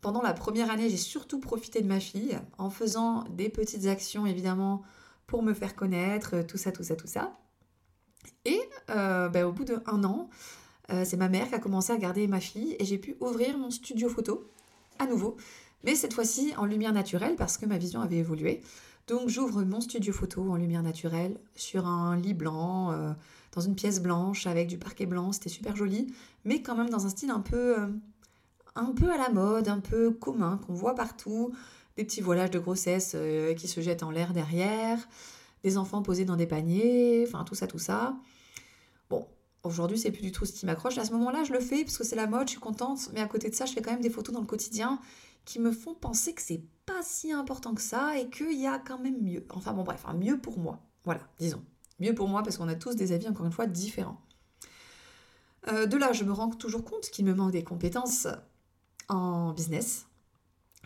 [0.00, 4.24] pendant la première année, j'ai surtout profité de ma fille en faisant des petites actions
[4.24, 4.80] évidemment
[5.26, 7.38] pour me faire connaître, tout ça, tout ça, tout ça.
[8.46, 10.30] Et euh, ben, au bout d'un an,
[10.90, 13.56] euh, c'est ma mère qui a commencé à garder ma fille et j'ai pu ouvrir
[13.58, 14.48] mon studio photo
[14.98, 15.36] à nouveau,
[15.84, 18.60] mais cette fois-ci en lumière naturelle parce que ma vision avait évolué.
[19.06, 23.12] Donc j'ouvre mon studio photo en lumière naturelle sur un lit blanc, euh,
[23.52, 26.12] dans une pièce blanche avec du parquet blanc, c'était super joli,
[26.44, 27.86] mais quand même dans un style un peu, euh,
[28.74, 31.52] un peu à la mode, un peu commun qu'on voit partout,
[31.96, 33.16] des petits voilages de grossesse
[33.56, 34.98] qui se jettent en l'air derrière,
[35.64, 38.16] des enfants posés dans des paniers, enfin tout ça, tout ça.
[39.08, 39.26] Bon,
[39.62, 40.96] Aujourd'hui, c'est plus du tout ce qui m'accroche.
[40.96, 43.10] À ce moment-là, je le fais parce que c'est la mode, je suis contente.
[43.12, 44.98] Mais à côté de ça, je fais quand même des photos dans le quotidien
[45.44, 48.78] qui me font penser que c'est pas si important que ça et qu'il y a
[48.78, 49.44] quand même mieux.
[49.50, 50.80] Enfin bon, bref, mieux pour moi.
[51.04, 51.62] Voilà, disons.
[51.98, 54.20] Mieux pour moi parce qu'on a tous des avis, encore une fois, différents.
[55.68, 58.26] Euh, de là, je me rends toujours compte qu'il me manque des compétences
[59.08, 60.06] en business.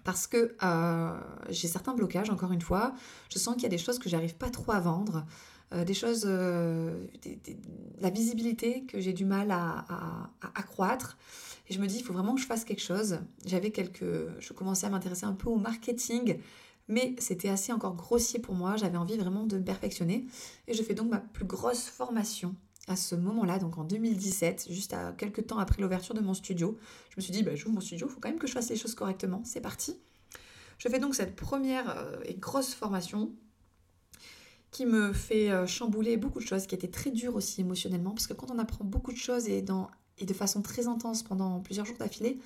[0.02, 2.94] Parce que euh, j'ai certains blocages, encore une fois.
[3.32, 5.24] Je sens qu'il y a des choses que j'arrive pas trop à vendre.
[5.74, 7.06] Euh, des choses, euh,
[8.00, 11.18] la visibilité que j'ai du mal à, accroître.
[11.68, 13.18] Et je me dis, il faut vraiment que je fasse quelque chose.
[13.44, 14.04] J'avais quelques,
[14.38, 16.38] je commençais à m'intéresser un peu au marketing,
[16.88, 18.76] mais c'était assez encore grossier pour moi.
[18.76, 20.26] J'avais envie vraiment de me perfectionner.
[20.68, 22.54] Et je fais donc ma plus grosse formation
[22.86, 26.76] à ce moment-là, donc en 2017, juste à quelques temps après l'ouverture de mon studio.
[27.08, 28.68] Je me suis dit, bah, j'ouvre mon studio, il faut quand même que je fasse
[28.68, 29.40] les choses correctement.
[29.44, 29.96] C'est parti.
[30.78, 33.32] Je fais donc cette première euh, et grosse formation
[34.74, 38.26] qui me fait euh, chambouler beaucoup de choses, qui était très dur aussi émotionnellement, parce
[38.26, 41.96] que quand on apprend beaucoup de choses et, de façon très intense pendant plusieurs jours
[41.96, 42.40] d'affilée,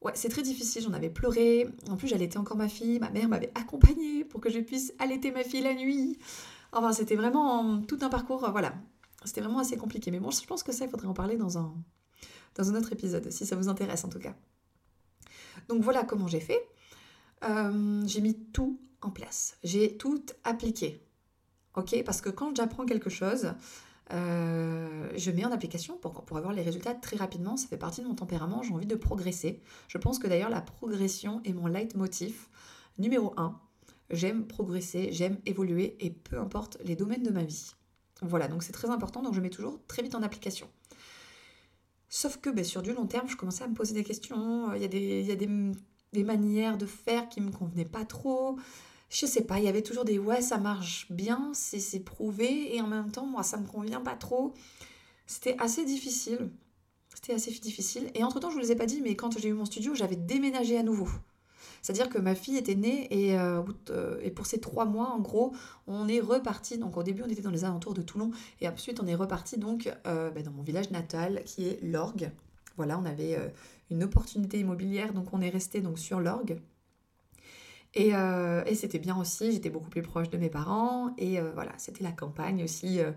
[0.00, 3.28] ouais, c'est très difficile, j'en avais pleuré, en plus j'allaitais encore ma fille, ma mère
[3.28, 6.18] m'avait accompagnée pour que je puisse allaiter ma fille la nuit,
[6.72, 8.74] enfin c'était vraiment tout un parcours, euh, voilà,
[9.26, 11.58] c'était vraiment assez compliqué, mais bon, je pense que ça, il faudrait en parler dans
[11.58, 11.74] un,
[12.54, 14.34] dans un autre épisode, si ça vous intéresse en tout cas.
[15.68, 16.66] Donc voilà comment j'ai fait.
[17.44, 19.58] Euh, j'ai mis tout en place.
[19.62, 21.03] J'ai tout appliqué
[21.76, 23.52] ok Parce que quand j'apprends quelque chose,
[24.12, 27.56] euh, je mets en application pour, pour avoir les résultats très rapidement.
[27.56, 28.62] Ça fait partie de mon tempérament.
[28.62, 29.60] J'ai envie de progresser.
[29.88, 32.48] Je pense que d'ailleurs la progression est mon leitmotiv
[32.98, 33.58] numéro un.
[34.10, 37.72] J'aime progresser, j'aime évoluer et peu importe les domaines de ma vie.
[38.20, 39.22] Voilà, donc c'est très important.
[39.22, 40.68] Donc je mets toujours très vite en application.
[42.08, 44.72] Sauf que ben, sur du long terme, je commençais à me poser des questions.
[44.74, 45.48] Il y a des, il y a des,
[46.12, 48.58] des manières de faire qui ne me convenaient pas trop
[49.10, 52.80] je sais pas, il y avait toujours des ouais, ça marche bien, c'est prouvé, et
[52.80, 54.54] en même temps, moi, ça me convient pas trop.
[55.26, 56.50] C'était assez difficile.
[57.14, 58.10] C'était assez difficile.
[58.14, 60.16] Et entre-temps, je vous les ai pas dit, mais quand j'ai eu mon studio, j'avais
[60.16, 61.08] déménagé à nouveau.
[61.84, 65.20] C'est-à-dire que ma fille était née et, euh, euh, et, pour ces trois mois, en
[65.20, 65.54] gros,
[65.86, 66.78] on est reparti.
[66.78, 68.30] Donc au début, on était dans les alentours de Toulon
[68.62, 72.30] et ensuite, on est reparti donc euh, bah, dans mon village natal qui est l'Orgue.
[72.78, 73.38] Voilà, on avait
[73.90, 76.58] une opportunité immobilière, donc on est resté donc sur l'Orgue.
[77.96, 81.14] Euh, et, c'était bien aussi, j'étais beaucoup plus proche de mes parents.
[81.18, 83.12] Et euh, voilà, c'était la campagne aussi euh,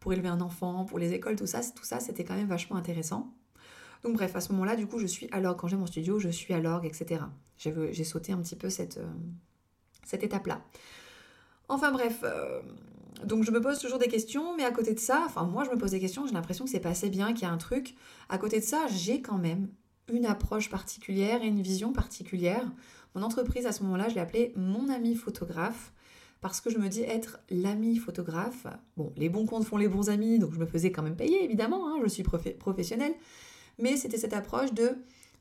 [0.00, 1.60] pour élever un enfant, pour les écoles, tout ça.
[1.74, 3.32] Tout ça, c'était quand même vachement intéressant.
[4.02, 5.58] Donc bref, à ce moment-là, du coup, je suis à l'orgue.
[5.58, 7.22] Quand j'ai mon studio, je suis à l'orgue, etc.
[7.56, 9.00] J'ai sauté un petit peu cette,
[10.04, 10.60] cette étape-là.
[11.68, 12.22] Enfin bref,
[13.24, 15.70] donc je me pose toujours des questions, mais à côté de ça, enfin moi je
[15.70, 17.56] me pose des questions, j'ai l'impression que c'est pas assez bien, qu'il y a un
[17.56, 17.96] truc.
[18.28, 19.68] À côté de ça, j'ai quand même
[20.12, 22.70] une approche particulière et une vision particulière
[23.16, 25.92] mon entreprise, à ce moment-là, je l'ai appelée mon ami photographe
[26.42, 28.66] parce que je me dis être l'ami photographe.
[28.98, 31.42] Bon, les bons comptes font les bons amis, donc je me faisais quand même payer,
[31.42, 33.14] évidemment, hein, je suis professionnelle.
[33.78, 34.90] Mais c'était cette approche de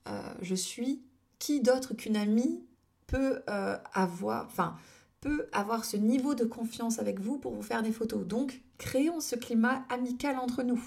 [0.08, 1.04] euh, je suis
[1.38, 2.64] qui d'autre qu'une amie
[3.08, 4.78] peut euh, avoir, enfin,
[5.20, 8.26] peut avoir ce niveau de confiance avec vous pour vous faire des photos.
[8.26, 10.82] Donc, créons ce climat amical entre nous.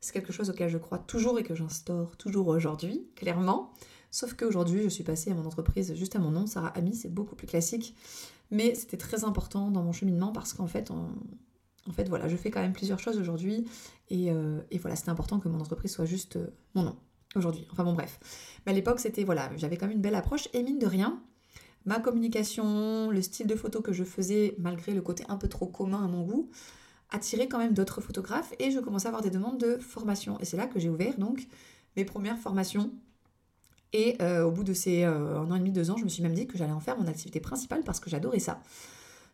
[0.00, 3.72] C'est quelque chose auquel je crois toujours et que j'instaure toujours aujourd'hui, clairement.
[4.10, 7.12] Sauf qu'aujourd'hui, je suis passée à mon entreprise juste à mon nom, Sarah Ami, c'est
[7.12, 7.94] beaucoup plus classique.
[8.50, 10.90] Mais c'était très important dans mon cheminement parce qu'en fait,
[12.08, 13.66] voilà, je fais quand même plusieurs choses aujourd'hui.
[14.08, 16.96] Et, euh, voilà, c'était important que mon entreprise soit juste euh, mon nom.
[17.36, 17.66] aujourd'hui.
[17.70, 18.18] Enfin bon, bref.
[18.66, 20.48] Mais à l'époque, c'était, voilà, j'avais quand même une belle approche.
[20.52, 21.22] Et mine de rien,
[21.84, 25.66] ma communication, le style de photo que je faisais, malgré le côté un peu trop
[25.66, 26.50] commun à mon goût,
[27.10, 30.38] attirait quand même d'autres photographes et je commençais à avoir des demandes de formation.
[30.40, 31.46] Et c'est là que j'ai ouvert donc
[31.96, 32.92] mes premières formations.
[33.92, 36.08] Et euh, au bout de ces euh, un an et demi, deux ans, je me
[36.08, 38.62] suis même dit que j'allais en faire mon activité principale parce que j'adorais ça.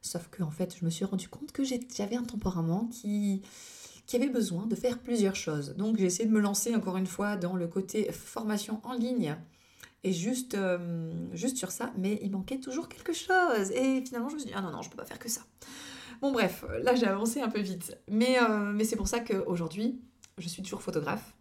[0.00, 3.42] Sauf que en fait, je me suis rendu compte que j'avais un tempérament qui,
[4.14, 5.74] avait besoin de faire plusieurs choses.
[5.76, 9.36] Donc j'ai essayé de me lancer encore une fois dans le côté formation en ligne
[10.04, 13.72] et juste, euh, juste sur ça, mais il manquait toujours quelque chose.
[13.72, 15.42] Et finalement, je me suis dit, ah non, non, je peux pas faire que ça.
[16.22, 17.98] Bon, bref, là, j'ai avancé un peu vite.
[18.08, 18.38] Mais
[18.84, 20.00] c'est pour ça qu'aujourd'hui,
[20.38, 21.35] je suis toujours photographe.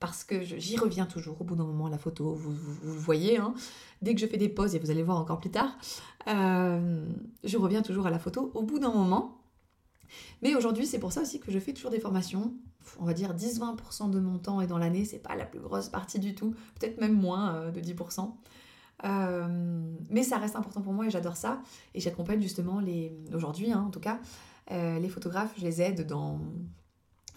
[0.00, 3.52] Parce que j'y reviens toujours au bout d'un moment, la photo, vous, voyez, hein.
[4.00, 5.76] dès que je fais des pauses, et vous allez voir encore plus tard,
[6.28, 7.04] euh,
[7.42, 9.42] je reviens toujours à la photo au bout d'un moment.
[10.40, 12.54] Mais aujourd'hui, c'est pour ça aussi que je fais toujours des formations.
[13.00, 15.88] On va dire 10-20% de mon temps et dans l'année, c'est pas la plus grosse
[15.88, 18.30] partie du tout, peut-être même moins euh, de 10%.
[19.04, 21.60] Euh, mais ça reste important pour moi et j'adore ça.
[21.94, 23.12] Et j'accompagne justement les.
[23.34, 24.20] Aujourd'hui, hein, en tout cas,
[24.70, 26.38] les photographes, je les aide dans,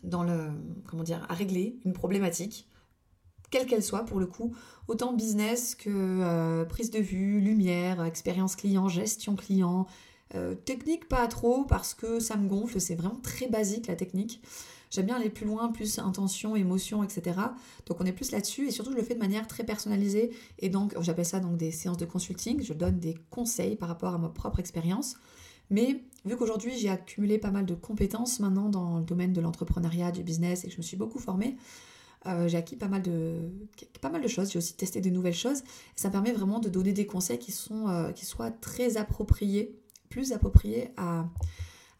[0.04, 0.52] dans le.
[0.88, 2.68] Comment dire À régler une problématique,
[3.50, 4.56] quelle qu'elle soit pour le coup,
[4.88, 9.88] autant business que prise de vue, lumière, expérience client, gestion client,
[10.36, 14.42] euh, technique, pas trop, parce que ça me gonfle, c'est vraiment très basique la technique.
[14.90, 17.40] J'aime bien aller plus loin, plus intention, émotion, etc.
[17.86, 20.70] Donc on est plus là-dessus et surtout je le fais de manière très personnalisée et
[20.70, 22.62] donc j'appelle ça donc des séances de consulting.
[22.62, 25.16] Je donne des conseils par rapport à ma propre expérience.
[25.72, 30.12] Mais vu qu'aujourd'hui j'ai accumulé pas mal de compétences maintenant dans le domaine de l'entrepreneuriat,
[30.12, 31.58] du business et que je me suis beaucoup formée,
[32.28, 33.40] euh, j'ai acquis pas mal, de,
[34.00, 34.52] pas mal de choses.
[34.52, 35.64] J'ai aussi testé de nouvelles choses.
[35.96, 39.76] ça me permet vraiment de donner des conseils qui, sont, euh, qui soient très appropriés
[40.10, 41.26] plus approprié à,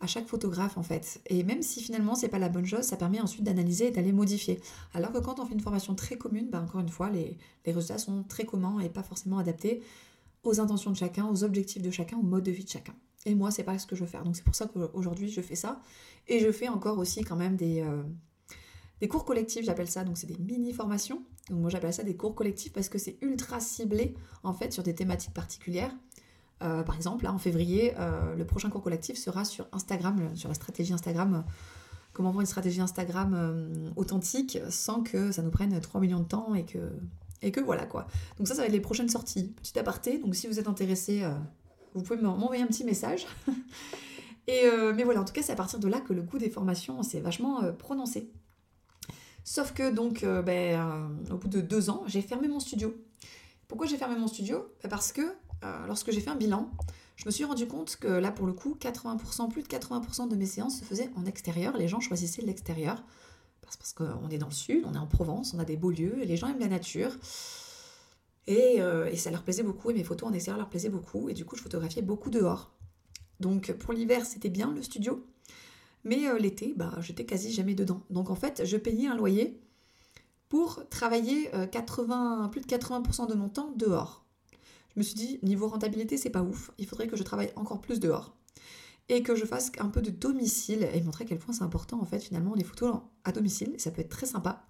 [0.02, 1.22] à chaque photographe en fait.
[1.28, 4.12] Et même si finalement c'est pas la bonne chose, ça permet ensuite d'analyser et d'aller
[4.12, 4.60] modifier.
[4.94, 7.72] Alors que quand on fait une formation très commune, bah, encore une fois, les, les,
[7.72, 9.82] résultats sont très communs et pas forcément adaptés
[10.44, 12.94] aux intentions de chacun, aux objectifs de chacun, au mode de vie de chacun.
[13.26, 14.24] Et moi, c'est pas ce que je veux faire.
[14.24, 15.82] Donc c'est pour ça qu'aujourd'hui je fais ça.
[16.28, 18.04] Et je fais encore aussi quand même des, euh,
[19.00, 20.04] des cours collectifs, j'appelle ça.
[20.04, 21.24] Donc c'est des mini-formations.
[21.50, 24.84] Donc moi j'appelle ça des cours collectifs parce que c'est ultra ciblé en fait sur
[24.84, 25.96] des thématiques particulières.
[26.64, 30.48] Euh, par exemple, là, en février, euh, le prochain cours collectif sera sur Instagram, sur
[30.48, 31.44] la stratégie Instagram.
[32.14, 36.54] comment avoir une stratégie Instagram authentique sans que ça nous prenne 3 millions de temps
[36.54, 36.92] et que,
[37.42, 38.06] et que voilà quoi.
[38.38, 39.54] Donc ça, ça va être les prochaines sorties.
[39.62, 41.24] Petit aparté, donc si vous êtes intéressé,
[41.94, 43.26] vous pouvez m'envoyer un petit message.
[44.48, 44.64] et,
[44.96, 47.04] mais voilà, en tout cas, c'est à partir de là que le coût des formations
[47.04, 48.32] s'est vachement prononcé.
[49.44, 52.96] Sauf que donc, ben, au bout de deux ans, j'ai fermé mon studio.
[53.72, 54.68] Pourquoi j'ai fermé mon studio?
[54.84, 55.22] Ben, Parce que
[55.64, 56.70] euh, lorsque j'ai fait un bilan,
[57.16, 60.36] je me suis rendu compte que là, pour le coup, 80%, plus de 80% de
[60.36, 61.78] mes séances se faisaient en extérieur.
[61.78, 63.02] Les gens choisissaient l'extérieur.
[63.62, 66.18] Parce, qu'on est dans le sud, on est en Provence, on a des beaux lieux,
[66.26, 67.12] les gens aiment la nature.
[68.48, 71.30] Et, euh, et, ça leur plaisait beaucoup, et mes photos en extérieur leur plaisaient beaucoup,
[71.30, 72.72] et du coup je photographiais beaucoup dehors.
[73.40, 75.26] Donc pour l'hiver c'était bien le studio,
[76.04, 78.02] mais euh, l'été bah, j'étais quasi jamais dedans.
[78.10, 79.60] Donc en fait je payais un loyer
[80.50, 84.22] pour travailler 80, plus de 80% de mon temps dehors
[84.94, 87.82] je me suis dit, niveau rentabilité, c'est pas ouf, il faudrait que je travaille encore
[87.82, 88.36] plus dehors.
[89.10, 92.00] Et que je fasse un peu de domicile et montrer à quel point c'est important
[92.00, 93.76] en fait finalement les photos à domicile.
[93.78, 94.66] Ça peut être très sympa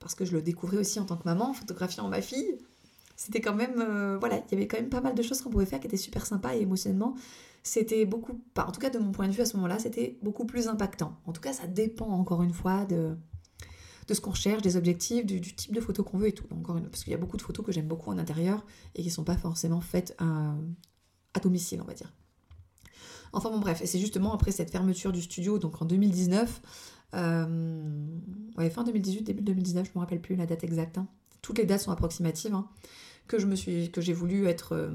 [0.00, 2.58] parce que je le découvrais aussi en tant que maman, photographiant ma fille.
[3.16, 5.50] C'était quand même, euh, voilà, il y avait quand même pas mal de choses qu'on
[5.50, 7.14] pouvait faire qui étaient super sympas et émotionnellement,
[7.62, 10.44] c'était beaucoup, en tout cas de mon point de vue à ce moment-là, c'était beaucoup
[10.44, 11.18] plus impactant.
[11.26, 13.16] En tout cas, ça dépend encore une fois de,
[14.06, 16.46] de ce qu'on recherche, des objectifs, du, type de photo qu'on veut et tout.
[16.52, 19.02] Encore une, parce qu'il y a beaucoup de photos que j'aime beaucoup en intérieur et
[19.02, 20.54] qui ne sont pas forcément faites à,
[21.42, 22.12] domicile, on va dire.
[23.32, 26.62] Enfin bon bref, et c'est justement après cette fermeture du studio, donc en 2019,
[27.14, 28.06] euh,
[28.56, 31.06] ouais, fin 2018, début 2019, je ne me rappelle plus la date exacte, hein.
[31.42, 32.66] toutes les dates sont approximatives, hein,
[33.28, 34.90] que je me suis, que j'ai voulu être, euh,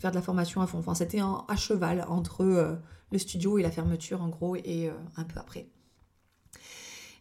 [0.00, 0.78] faire de la formation à fond.
[0.78, 2.76] Enfin, c'était à cheval entre euh,
[3.10, 5.68] le studio et la fermeture en gros, et un peu après.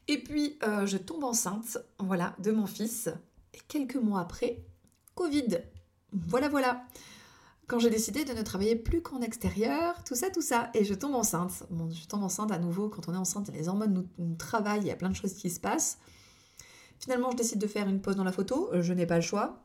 [0.08, 3.10] Et puis, euh, je tombe enceinte, voilà, de mon fils.
[3.54, 4.64] Et quelques mois après,
[5.16, 5.60] Covid.
[6.12, 6.86] Voilà, voilà.
[7.68, 10.70] Quand j'ai décidé de ne travailler plus qu'en extérieur, tout ça, tout ça.
[10.76, 11.64] Et je tombe enceinte.
[11.92, 12.90] Je tombe enceinte à nouveau.
[12.90, 15.50] Quand on est enceinte, les hormones nous, travaillent, il y a plein de choses qui
[15.50, 15.98] se passent.
[17.00, 18.70] Finalement, je décide de faire une pause dans la photo.
[18.74, 19.65] Je n'ai pas le choix.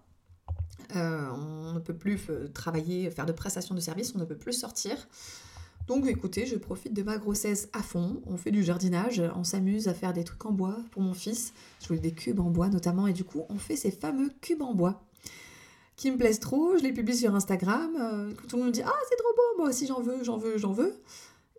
[0.97, 2.20] Euh, on ne peut plus
[2.53, 4.97] travailler, faire de prestations de services, on ne peut plus sortir.
[5.86, 9.88] Donc écoutez, je profite de ma grossesse à fond, on fait du jardinage, on s'amuse
[9.88, 12.68] à faire des trucs en bois pour mon fils, je voulais des cubes en bois
[12.68, 15.03] notamment, et du coup on fait ces fameux cubes en bois
[15.97, 18.82] qui me plaisent trop, je les publie sur Instagram, euh, tout le monde me dit
[18.86, 20.95] «Ah c'est trop beau, moi aussi j'en veux, j'en veux, j'en veux!»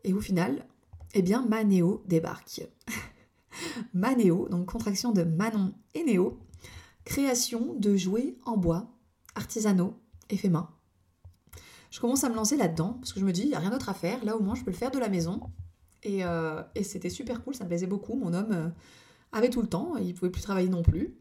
[0.04, 0.66] Et au final,
[1.14, 2.62] eh bien Manéo débarque.
[3.94, 6.40] Manéo, donc contraction de Manon et Néo,
[7.06, 8.88] création de jouets en bois,
[9.36, 10.70] artisanaux et main.
[11.92, 13.70] Je commence à me lancer là-dedans parce que je me dis, il n'y a rien
[13.70, 14.24] d'autre à faire.
[14.24, 15.42] Là, au moins, je peux le faire de la maison.
[16.04, 18.16] Et, euh, c'était super cool, ça me plaisait beaucoup.
[18.16, 18.70] Mon homme euh,
[19.32, 21.16] avait tout le temps, il pouvait plus travailler non plus.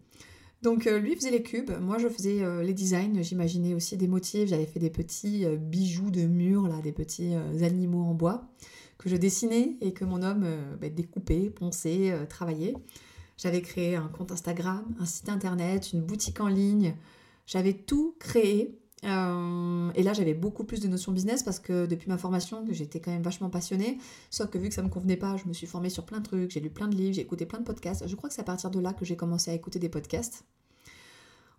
[0.63, 4.51] Donc euh, lui faisait les cubes, moi je faisais les designs, j'imaginais aussi des motifs,
[4.51, 7.33] j'avais fait des petits bijoux de mur, là, des petits
[7.63, 8.47] animaux en bois
[8.99, 10.47] que je dessinais et que mon homme
[10.79, 12.75] bah, découpait, ponçait, travaillait.
[13.39, 16.95] J'avais créé un compte Instagram, un site internet, une boutique en ligne.
[17.51, 18.79] J'avais tout créé.
[19.05, 23.01] Euh, et là, j'avais beaucoup plus de notions business parce que depuis ma formation, j'étais
[23.01, 23.99] quand même vachement passionnée.
[24.31, 26.21] Sauf que vu que ça ne me convenait pas, je me suis formée sur plein
[26.21, 28.07] de trucs, j'ai lu plein de livres, j'ai écouté plein de podcasts.
[28.07, 30.45] Je crois que c'est à partir de là que j'ai commencé à écouter des podcasts.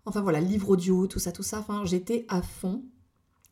[0.06, 1.58] Enfin voilà, livres audio, tout ça, tout ça.
[1.58, 2.84] Enfin, j'étais à fond.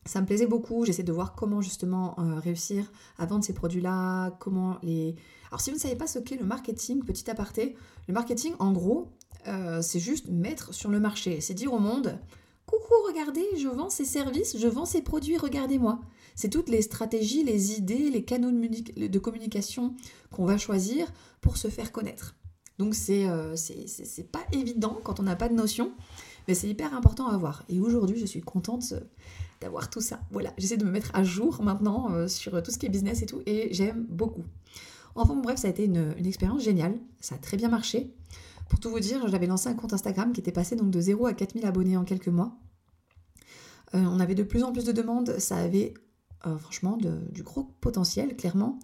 [0.07, 0.83] Ça me plaisait beaucoup.
[0.83, 5.15] J'essaie de voir comment justement euh, réussir à vendre ces produits-là, comment les.
[5.49, 7.75] Alors si vous ne savez pas ce qu'est le marketing, petit aparté,
[8.07, 9.11] le marketing, en gros,
[9.47, 11.41] euh, c'est juste mettre sur le marché.
[11.41, 12.19] C'est dire au monde,
[12.65, 16.01] coucou, regardez, je vends ces services, je vends ces produits, regardez-moi.
[16.35, 19.95] C'est toutes les stratégies, les idées, les canaux de communication
[20.31, 21.11] qu'on va choisir
[21.41, 22.35] pour se faire connaître.
[22.77, 25.91] Donc c'est euh, c'est pas évident quand on n'a pas de notion,
[26.47, 27.63] mais c'est hyper important à avoir.
[27.69, 28.93] Et aujourd'hui, je suis contente
[29.59, 30.21] d'avoir tout ça.
[30.31, 33.21] Voilà, j'essaie de me mettre à jour maintenant euh, sur tout ce qui est business
[33.21, 34.43] et tout, et j'aime beaucoup.
[35.15, 38.13] Enfin bref, ça a été une, expérience géniale, ça a très bien marché.
[38.71, 41.33] Pour tout vous dire, j'avais lancé un compte Instagram qui était passé de 0 à
[41.33, 42.57] 4000 abonnés en quelques mois.
[43.93, 45.93] Euh, on avait de plus en plus de demandes, ça avait
[46.47, 48.79] euh, franchement du gros potentiel, clairement.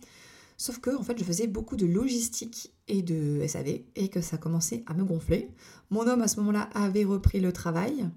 [0.58, 4.38] Sauf que en fait, je faisais beaucoup de logistique et de SAV et que ça
[4.38, 5.52] commençait à me gonfler.
[5.90, 8.10] Mon homme à ce moment-là avait repris le travail.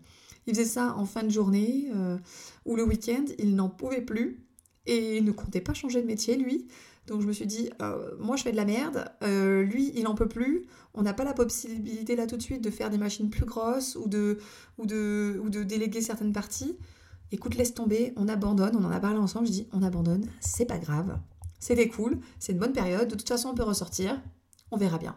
[0.49, 2.19] Il faisait ça en fin de journée euh,
[2.65, 4.45] ou le week-end, il n'en pouvait plus
[4.87, 6.67] et il ne comptait pas changer de métier, lui.
[7.11, 10.05] Donc je me suis dit, euh, moi je fais de la merde, euh, lui il
[10.05, 10.63] n'en peut plus,
[10.95, 13.97] on n'a pas la possibilité là tout de suite de faire des machines plus grosses
[13.97, 14.39] ou de,
[15.65, 16.77] déléguer certaines parties.
[17.33, 20.67] Écoute, laisse tomber, on abandonne, on en a parlé ensemble, je dis on abandonne, c'est
[20.67, 21.19] pas grave,
[21.59, 24.21] c'était cool, c'est une bonne période, de toute façon on peut ressortir,
[24.71, 25.17] on verra bien.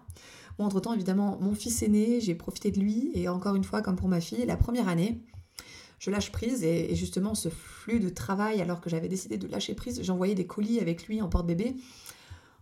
[0.57, 3.95] Entre-temps, évidemment, mon fils est né, j'ai profité de lui, et encore une fois, comme
[3.95, 5.21] pour ma fille, la première année,
[6.03, 9.73] je lâche prise, et, justement, ce flux de travail, alors que j'avais décidé de lâcher
[9.73, 11.77] prise, j'envoyais des colis avec lui en porte-bébé.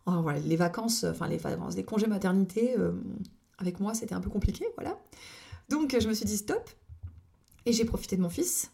[0.05, 2.91] voilà, les vacances, enfin les vacances, les congés maternité, euh,
[3.57, 5.01] avec moi, c'était un peu compliqué, voilà.
[5.69, 6.69] Donc, je me suis dit stop,
[7.65, 8.69] et j'ai profité de mon fils.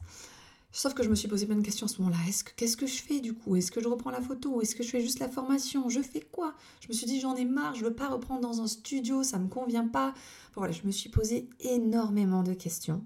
[0.73, 2.17] Sauf que je me suis posé plein de questions à ce moment-là.
[2.27, 3.55] Est-ce que, qu'est-ce que je fais du coup?
[3.55, 4.61] Est-ce que je reprends la photo?
[4.61, 5.87] Est-ce que je fais juste la formation?
[5.87, 6.53] Je fais quoi?
[6.81, 9.39] Je me suis dit j'en ai marre, je veux pas reprendre dans un studio, ça
[9.39, 10.13] me convient pas.
[10.55, 13.05] voilà, je me suis posé énormément de questions.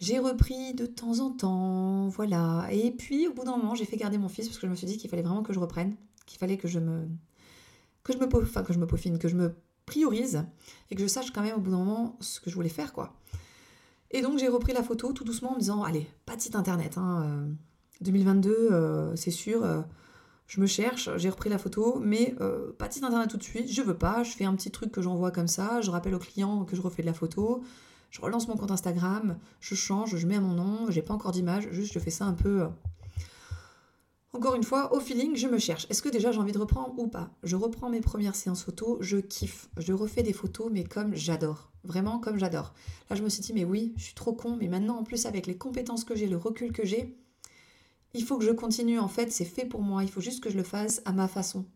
[0.00, 2.68] J'ai repris de temps en temps, voilà.
[2.72, 4.76] Et puis au bout d'un moment, j'ai fait garder mon fils parce que je me
[4.76, 5.94] suis dit qu'il fallait vraiment que je reprenne,
[6.26, 7.06] qu'il fallait que je me
[8.02, 10.44] que je me enfin, que je me peaufine, que je me priorise
[10.90, 12.94] et que je sache quand même au bout d'un moment ce que je voulais faire
[12.94, 13.12] quoi.
[14.10, 16.56] Et donc j'ai repris la photo tout doucement en me disant allez, pas de site
[16.56, 16.98] internet.
[18.00, 19.82] 2022, hein, euh, euh, c'est sûr, euh,
[20.46, 22.34] je me cherche, j'ai repris la photo, mais
[22.78, 24.90] pas de site internet tout de suite, je veux pas, je fais un petit truc
[24.90, 27.62] que j'envoie comme ça, je rappelle au client que je refais de la photo,
[28.10, 31.68] je relance mon compte Instagram, je change, je mets mon nom, j'ai pas encore d'image,
[31.70, 32.68] juste je fais ça un peu
[34.32, 35.86] encore une fois, au feeling, je me cherche.
[35.90, 37.30] Est-ce que déjà j'ai envie de reprendre ou pas?
[37.42, 39.68] Je reprends mes premières séances photos, je kiffe.
[39.76, 41.72] Je refais des photos, mais comme j'adore.
[41.82, 42.72] Vraiment comme j'adore.
[43.08, 45.26] Là, je me suis dit, mais oui, je suis trop con, mais maintenant, en plus,
[45.26, 47.18] avec les compétences que j'ai, le recul que j'ai,
[48.14, 49.00] il faut que je continue.
[49.00, 50.04] En fait, c'est fait pour moi.
[50.04, 51.66] Il faut juste que je le fasse à ma façon.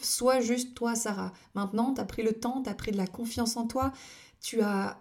[0.00, 1.32] Sois juste toi, Sarah.
[1.54, 3.92] Maintenant, tu as pris le temps, tu as pris de la confiance en toi,
[4.40, 5.00] tu as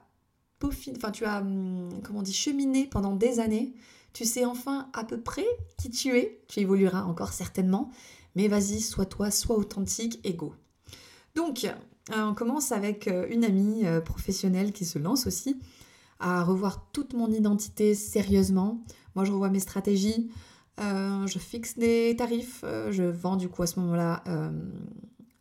[0.68, 3.74] enfin, tu as, hum, comment on dit, cheminé pendant des années
[4.14, 5.46] tu sais enfin à peu près
[5.78, 6.42] qui tu es.
[6.48, 7.92] Tu évolueras encore certainement.
[8.36, 10.54] Mais vas-y, sois toi, sois authentique et go.
[11.36, 15.60] Donc, euh, on commence avec euh, une amie euh, professionnelle qui se lance aussi
[16.20, 18.84] à revoir toute mon identité sérieusement.
[19.16, 20.30] Moi, je revois mes stratégies,
[20.78, 24.22] je fixe des tarifs, je vends du coup à ce moment-là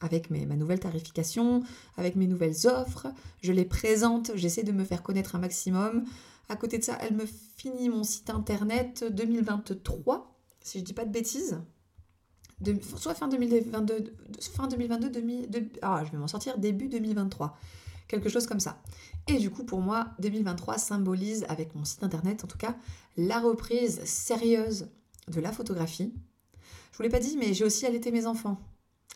[0.01, 1.63] avec ma nouvelle tarification,
[1.97, 3.09] avec mes nouvelles offres,
[3.43, 6.05] je les présente, j'essaie de me faire connaître un maximum.
[6.49, 11.05] À côté de ça, elle me finit mon site internet 2023, si je dis pas
[11.05, 11.59] de bêtises.
[12.97, 14.15] soit fin 2022,
[14.55, 17.57] fin 2022, ah, je vais m'en sortir début 2023.
[18.07, 18.81] Quelque chose comme ça.
[19.27, 22.75] Et du coup, pour moi, 2023 symbolise, avec mon site internet en tout cas,
[23.19, 24.89] la reprise sérieuse
[25.29, 26.15] de la photographie.
[26.93, 28.59] Je vous l'ai pas dit, mais j'ai aussi allaité mes enfants.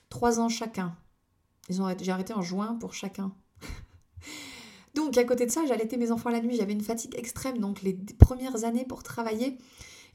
[0.09, 0.97] Trois ans chacun.
[1.69, 3.33] Ils ont j'ai arrêté en juin pour chacun.
[4.95, 7.81] Donc à côté de ça, j'allaitais mes enfants la nuit, j'avais une fatigue extrême, donc
[7.83, 9.57] les premières années pour travailler,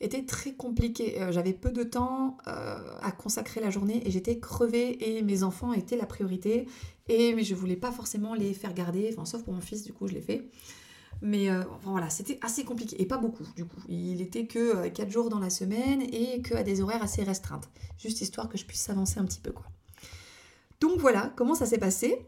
[0.01, 1.19] était très compliqué.
[1.21, 5.43] Euh, j'avais peu de temps euh, à consacrer la journée et j'étais crevée et mes
[5.43, 6.67] enfants étaient la priorité.
[7.07, 9.93] Et mais je voulais pas forcément les faire garder, enfin sauf pour mon fils, du
[9.93, 10.49] coup je l'ai fait.
[11.21, 13.81] Mais euh, voilà, c'était assez compliqué et pas beaucoup du coup.
[13.89, 17.69] Il était que 4 jours dans la semaine et que à des horaires assez restreintes.
[17.97, 19.65] Juste histoire que je puisse avancer un petit peu quoi.
[20.79, 22.27] Donc voilà comment ça s'est passé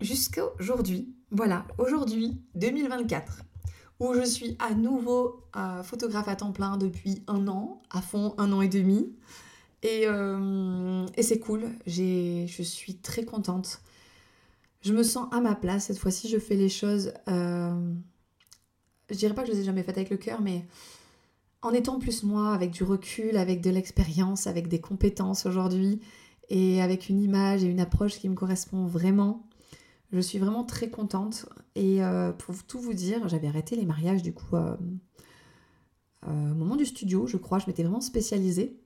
[0.00, 1.14] jusqu'à aujourd'hui.
[1.30, 3.44] Voilà, aujourd'hui 2024
[4.00, 8.34] où je suis à nouveau euh, photographe à temps plein depuis un an, à fond
[8.38, 9.14] un an et demi.
[9.82, 13.82] Et, euh, c'est cool, je suis très contente.
[14.82, 17.92] Je me sens à ma place, cette fois-ci je fais les choses, euh,
[19.10, 20.64] je dirais pas que je les ai jamais faites avec le cœur, mais
[21.62, 26.00] en étant plus moi, avec du recul, avec de l'expérience, avec des compétences aujourd'hui,
[26.48, 29.46] et avec une image et une approche qui me correspond vraiment,
[30.12, 31.46] je suis vraiment très contente.
[31.74, 34.76] Et euh, pour tout vous dire, j'avais arrêté les mariages du coup euh,
[36.26, 37.58] euh, au moment du studio, je crois.
[37.58, 38.76] Je m'étais vraiment spécialisée.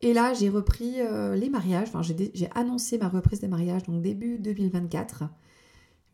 [0.00, 0.96] Et là, j'ai repris
[1.36, 1.86] les mariages.
[1.86, 5.22] Enfin, j'ai annoncé ma reprise des mariages, donc début 2024.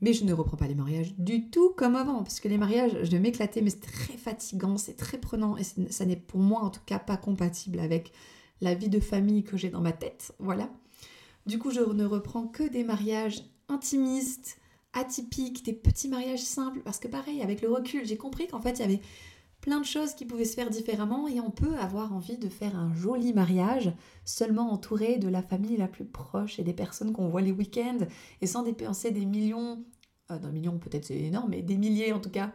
[0.01, 2.97] Mais je ne reprends pas les mariages du tout comme avant, parce que les mariages,
[3.03, 6.71] je m'éclatais, mais c'est très fatigant, c'est très prenant, et ça n'est pour moi en
[6.71, 8.13] tout cas pas compatible avec
[8.61, 10.35] la vie de famille que j'ai dans ma tête.
[10.39, 10.71] Voilà.
[11.47, 14.59] Du coup, je ne reprends que des mariages intimistes,
[14.93, 18.73] atypiques, des petits mariages simples, parce que pareil, avec le recul, j'ai compris qu'en fait,
[18.73, 19.01] il y avait
[19.61, 22.77] plein de choses qui pouvaient se faire différemment et on peut avoir envie de faire
[22.77, 23.93] un joli mariage
[24.25, 28.07] seulement entouré de la famille la plus proche et des personnes qu'on voit les week-ends
[28.41, 29.85] et sans dépenser des millions,
[30.31, 32.53] euh, d'un million peut-être c'est énorme, mais des milliers en tout cas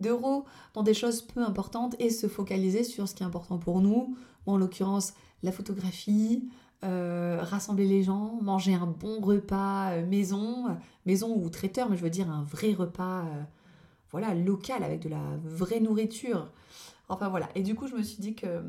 [0.00, 0.44] d'euros
[0.74, 4.16] dans des choses peu importantes et se focaliser sur ce qui est important pour nous,
[4.46, 6.48] en l'occurrence la photographie,
[6.84, 10.76] euh, rassembler les gens, manger un bon repas euh, maison,
[11.06, 13.42] maison ou traiteur, mais je veux dire un vrai repas euh,
[14.10, 16.52] voilà, local avec de la vraie nourriture.
[17.08, 18.62] Enfin voilà, et du coup je me suis dit que,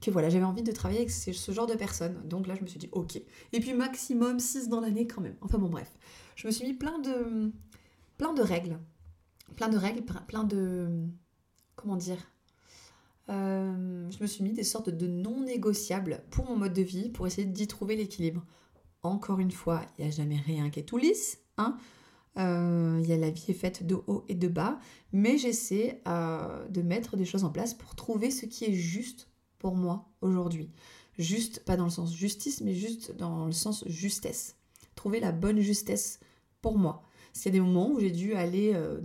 [0.00, 2.20] que voilà, j'avais envie de travailler avec ce genre de personnes.
[2.26, 3.20] Donc là je me suis dit ok.
[3.52, 5.36] Et puis maximum 6 dans l'année quand même.
[5.40, 5.92] Enfin bon bref,
[6.36, 7.52] je me suis mis plein de,
[8.16, 8.78] plein de règles.
[9.56, 11.06] Plein de règles, plein de...
[11.74, 12.18] Comment dire
[13.30, 17.10] euh, je me suis mis des sortes de non négociables pour mon mode de vie,
[17.10, 18.42] pour essayer d'y trouver l'équilibre.
[19.02, 21.38] Encore une fois, il n'y a jamais rien qui est tout lisse.
[21.58, 21.76] Hein
[22.36, 24.78] euh, y a, la vie est faite de haut et de bas,
[25.12, 29.28] mais j'essaie euh, de mettre des choses en place pour trouver ce qui est juste
[29.58, 30.70] pour moi aujourd'hui.
[31.18, 34.56] Juste, pas dans le sens justice, mais juste dans le sens justesse.
[34.94, 36.20] Trouver la bonne justesse
[36.62, 37.02] pour moi.
[37.32, 39.00] S'il y a des moments où j'ai dû aller euh,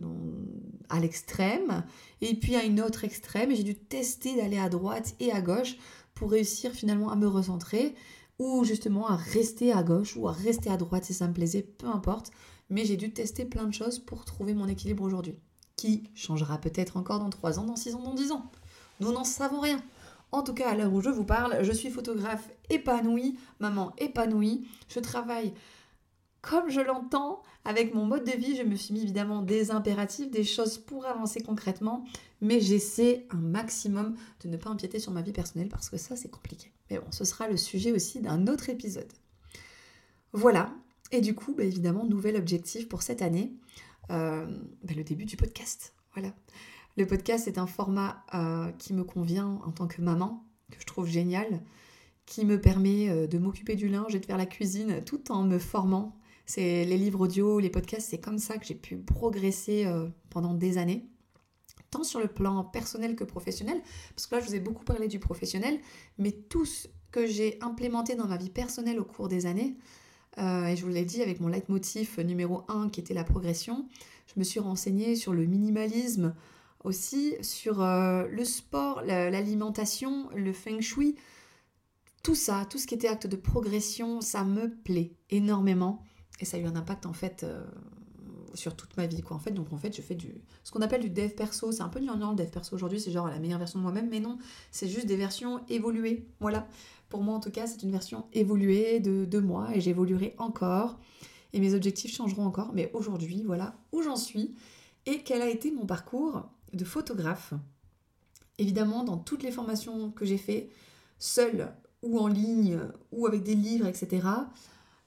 [0.89, 1.83] à l'extrême,
[2.21, 5.41] et puis à une autre extrême, et j'ai dû tester d'aller à droite et à
[5.41, 5.77] gauche
[6.13, 7.95] pour réussir finalement à me recentrer,
[8.39, 11.63] ou justement à rester à gauche ou à rester à droite si ça me plaisait,
[11.63, 12.31] peu importe.
[12.73, 15.35] Mais j'ai dû tester plein de choses pour trouver mon équilibre aujourd'hui,
[15.75, 18.51] qui changera peut-être encore dans 3 ans, dans 6 ans, dans 10 ans.
[18.99, 19.79] Nous n'en savons rien.
[20.31, 24.67] En tout cas, à l'heure où je vous parle, je suis photographe épanouie, maman épanouie.
[24.89, 25.53] Je travaille
[26.41, 30.31] comme je l'entends, avec mon mode de vie, je me suis mis évidemment des impératifs,
[30.31, 32.03] des choses pour avancer concrètement,
[32.41, 36.15] mais j'essaie un maximum de ne pas empiéter sur ma vie personnelle parce que ça
[36.15, 36.73] c'est compliqué.
[36.89, 39.13] Mais bon, ce sera le sujet aussi d'un autre épisode.
[40.33, 40.73] Voilà,
[41.13, 43.53] et du coup, bah, évidemment, nouvel objectif pour cette année,
[44.09, 44.45] euh,
[44.83, 45.93] bah, le début du podcast.
[46.13, 46.33] Voilà.
[46.97, 50.85] Le podcast est un format euh, qui me convient en tant que maman, que je
[50.85, 51.61] trouve génial,
[52.25, 55.43] qui me permet euh, de m'occuper du linge et de faire la cuisine tout en
[55.43, 59.89] me formant c'est les livres audio, les podcasts, c'est comme ça que j'ai pu progresser
[60.29, 61.07] pendant des années
[61.89, 63.81] tant sur le plan personnel que professionnel,
[64.13, 65.79] parce que là je vous ai beaucoup parlé du professionnel,
[66.17, 69.77] mais tout ce que j'ai implémenté dans ma vie personnelle au cours des années,
[70.39, 73.87] euh, et je vous l'ai dit avec mon leitmotiv numéro 1 qui était la progression,
[74.27, 76.33] je me suis renseignée sur le minimalisme
[76.83, 81.15] aussi, sur euh, le sport, l'alimentation, le feng shui,
[82.23, 86.03] tout ça, tout ce qui était acte de progression, ça me plaît énormément.
[86.39, 87.63] Et ça a eu un impact en fait euh,
[88.53, 89.51] sur toute ma vie quoi en fait.
[89.51, 90.33] Donc en fait je fais du
[90.63, 91.71] ce qu'on appelle du dev perso.
[91.71, 92.99] C'est un peu gnangnan le dev perso aujourd'hui.
[92.99, 94.09] C'est genre la meilleure version de moi-même.
[94.09, 94.37] Mais non
[94.71, 96.27] c'est juste des versions évoluées.
[96.39, 96.67] Voilà.
[97.09, 100.99] Pour moi en tout cas c'est une version évoluée de, de moi et j'évoluerai encore.
[101.53, 102.71] Et mes objectifs changeront encore.
[102.73, 104.55] Mais aujourd'hui voilà où j'en suis.
[105.05, 106.43] Et quel a été mon parcours
[106.73, 107.53] de photographe?
[108.57, 110.69] Évidemment dans toutes les formations que j'ai fait
[111.19, 112.79] seule ou en ligne
[113.11, 114.27] ou avec des livres etc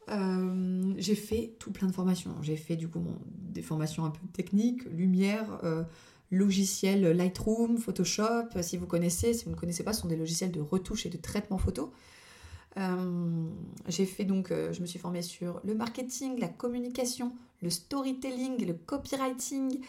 [0.09, 2.35] euh, j'ai fait tout plein de formations.
[2.43, 5.83] J'ai fait du coup des formations un peu techniques, lumière, euh,
[6.31, 8.61] logiciel Lightroom, Photoshop.
[8.61, 11.09] Si vous connaissez, si vous ne connaissez pas, ce sont des logiciels de retouche et
[11.09, 11.93] de traitement photo.
[12.79, 13.49] Euh,
[13.89, 17.33] j'ai fait donc, je me suis formée sur le marketing, la communication,
[17.63, 19.81] le storytelling, le copywriting,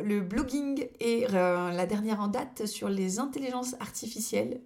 [0.00, 4.60] le blogging et la dernière en date sur les intelligences artificielles.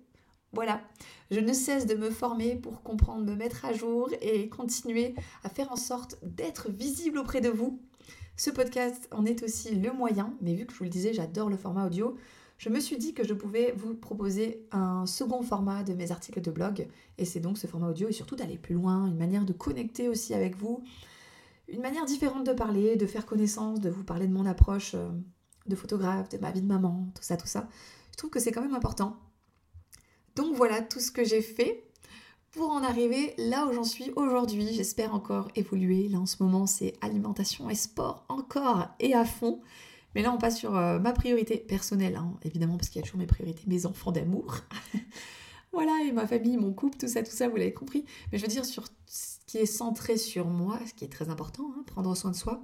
[0.54, 0.82] Voilà,
[1.30, 5.48] je ne cesse de me former pour comprendre, me mettre à jour et continuer à
[5.48, 7.80] faire en sorte d'être visible auprès de vous.
[8.36, 11.48] Ce podcast en est aussi le moyen, mais vu que je vous le disais, j'adore
[11.48, 12.16] le format audio,
[12.58, 16.40] je me suis dit que je pouvais vous proposer un second format de mes articles
[16.40, 16.86] de blog,
[17.16, 20.08] et c'est donc ce format audio et surtout d'aller plus loin, une manière de connecter
[20.08, 20.84] aussi avec vous,
[21.66, 25.08] une manière différente de parler, de faire connaissance, de vous parler de mon approche euh,
[25.66, 27.68] de photographe, de ma vie de maman, tout ça, tout ça.
[28.10, 29.16] Je trouve que c'est quand même important.
[30.36, 31.84] Donc voilà tout ce que j'ai fait
[32.52, 34.72] pour en arriver là où j'en suis aujourd'hui.
[34.72, 36.08] J'espère encore évoluer.
[36.08, 39.60] Là en ce moment, c'est alimentation et sport encore et à fond.
[40.14, 43.06] Mais là, on passe sur euh, ma priorité personnelle, hein, évidemment, parce qu'il y a
[43.06, 44.58] toujours mes priorités, mes enfants d'amour.
[45.72, 48.04] voilà, et ma famille, mon couple, tout ça, tout ça, vous l'avez compris.
[48.30, 51.30] Mais je veux dire, sur ce qui est centré sur moi, ce qui est très
[51.30, 52.62] important, hein, prendre soin de soi.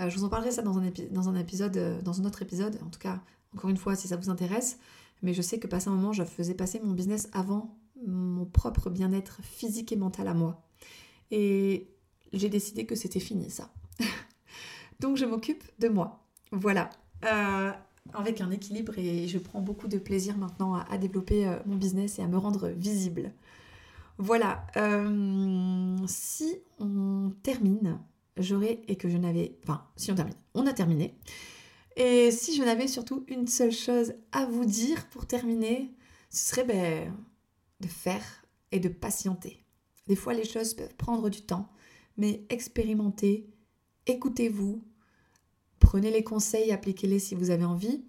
[0.00, 2.98] Euh, je vous en parlerai ça dans un, euh, dans un autre épisode, en tout
[2.98, 3.20] cas,
[3.54, 4.78] encore une fois, si ça vous intéresse.
[5.22, 8.90] Mais je sais que passé un moment, je faisais passer mon business avant mon propre
[8.90, 10.62] bien-être physique et mental à moi.
[11.30, 11.88] Et
[12.32, 13.72] j'ai décidé que c'était fini, ça.
[15.00, 16.26] Donc je m'occupe de moi.
[16.50, 16.90] Voilà.
[17.24, 17.70] Euh,
[18.14, 22.22] avec un équilibre et je prends beaucoup de plaisir maintenant à, développer mon business et
[22.22, 23.32] à me rendre visible.
[24.18, 24.66] Voilà.
[26.06, 28.00] si on termine
[28.36, 29.56] j'aurais et que je n'avais...
[29.62, 31.14] Enfin, si on termine, on a terminé.
[31.96, 35.90] Et si je n'avais surtout une seule chose à vous dire pour terminer,
[36.30, 37.14] ce serait ben,
[37.80, 38.24] de faire
[38.70, 39.64] et de patienter.
[40.06, 41.68] Des fois, les choses peuvent prendre du temps,
[42.16, 43.50] mais expérimentez,
[44.06, 44.82] écoutez-vous,
[45.78, 48.04] prenez les conseils, appliquez-les si vous avez envie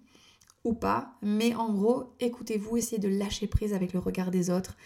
[0.64, 4.76] ou pas, mais en gros, écoutez-vous, essayez de lâcher prise avec le regard des autres,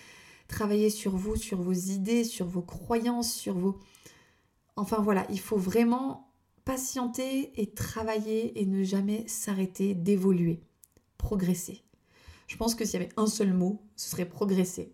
[0.48, 3.78] travaillez sur vous, sur vos idées, sur vos croyances, sur vos
[4.78, 6.27] Enfin voilà, il faut vraiment
[6.68, 10.60] patienter et travailler et ne jamais s'arrêter d'évoluer,
[11.16, 11.82] progresser.
[12.46, 14.92] Je pense que s'il y avait un seul mot, ce serait progresser.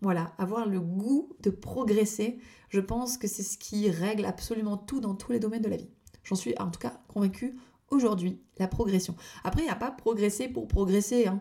[0.00, 4.98] Voilà, avoir le goût de progresser, je pense que c'est ce qui règle absolument tout
[4.98, 5.90] dans tous les domaines de la vie.
[6.24, 7.56] J'en suis en tout cas convaincue
[7.90, 9.14] aujourd'hui, la progression.
[9.44, 11.40] Après, il n'y a pas progresser pour progresser, hein.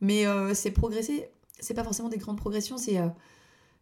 [0.00, 1.28] mais euh, c'est progresser,
[1.60, 3.06] c'est pas forcément des grandes progressions, c'est euh,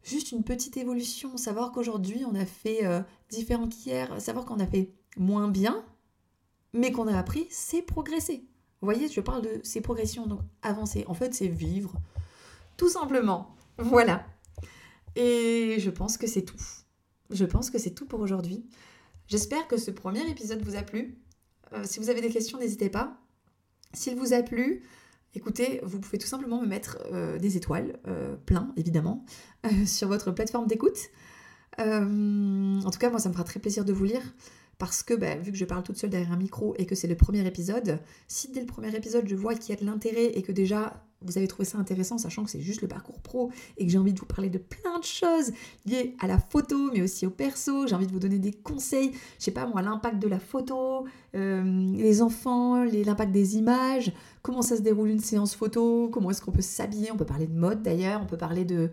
[0.03, 4.67] juste une petite évolution, savoir qu'aujourd'hui on a fait euh, différent qu'hier, savoir qu'on a
[4.67, 5.85] fait moins bien,
[6.73, 8.45] mais qu'on a appris, c'est progresser.
[8.81, 11.05] Vous voyez, je parle de ces progressions, donc avancer.
[11.07, 11.95] En fait, c'est vivre,
[12.77, 13.55] tout simplement.
[13.79, 14.27] Voilà.
[15.17, 16.63] Et je pense que c'est tout.
[17.31, 18.65] Je pense que c'est tout pour aujourd'hui.
[19.29, 21.19] J'espère que ce premier épisode vous a plu.
[21.73, 23.19] Euh, si vous avez des questions, n'hésitez pas.
[23.93, 24.83] S'il vous a plu,
[25.35, 29.25] Écoutez, vous pouvez tout simplement me mettre euh, des étoiles, euh, plein évidemment,
[29.65, 30.99] euh, sur votre plateforme d'écoute.
[31.79, 34.23] en tout cas, moi, ça me fera très plaisir de vous lire
[34.81, 37.07] parce que bah, vu que je parle toute seule derrière un micro et que c'est
[37.07, 40.33] le premier épisode, si dès le premier épisode je vois qu'il y a de l'intérêt
[40.37, 43.51] et que déjà vous avez trouvé ça intéressant, sachant que c'est juste le parcours pro
[43.77, 45.53] et que j'ai envie de vous parler de plein de choses
[45.85, 49.13] liées à la photo, mais aussi au perso, j'ai envie de vous donner des conseils,
[49.39, 51.05] je sais pas moi, l'impact de la photo,
[51.35, 56.41] euh, les enfants, l'impact des images, comment ça se déroule une séance photo, comment est-ce
[56.41, 58.91] qu'on peut s'habiller, on peut parler de mode d'ailleurs, on peut parler de...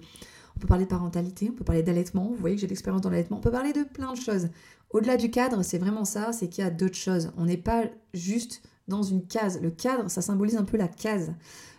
[0.57, 3.11] On peut parler de parentalité, on peut parler d'allaitement, vous voyez que j'ai l'expérience dans
[3.11, 4.49] l'allaitement, on peut parler de plein de choses.
[4.89, 7.31] Au-delà du cadre, c'est vraiment ça, c'est qu'il y a d'autres choses.
[7.37, 7.83] On n'est pas
[8.15, 9.61] juste dans une case.
[9.61, 11.31] Le cadre, ça symbolise un peu la case.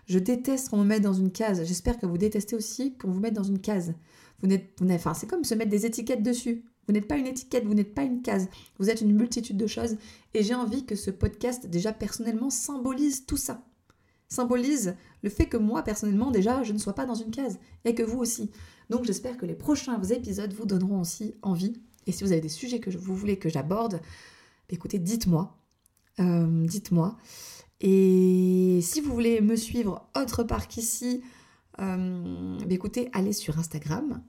[0.06, 1.64] Je déteste qu'on me mette dans une case.
[1.64, 3.94] J'espère que vous détestez aussi qu'on vous mette dans une case.
[4.42, 6.62] Vous n'êtes, enfin, c'est comme se mettre des étiquettes dessus.
[6.86, 8.46] Vous n'êtes pas une étiquette, vous n'êtes pas une case.
[8.78, 9.96] Vous êtes une multitude de choses.
[10.34, 13.67] Et j'ai envie que ce podcast, déjà personnellement, symbolise tout ça.
[14.28, 17.58] Symbolise le fait que moi, personnellement, déjà, je ne sois pas dans une case.
[17.84, 18.50] Et que vous aussi.
[18.90, 21.74] Donc j'espère que les prochains épisodes vous donneront aussi envie
[22.08, 24.00] et si vous avez des sujets que vous voulez que j'aborde, bah,
[24.70, 25.54] écoutez, dites-moi.
[26.20, 27.18] Euh, dites-moi.
[27.80, 31.20] Et si vous voulez me suivre autre part qu'ici,
[31.80, 34.22] euh, bah, écoutez, allez sur Instagram.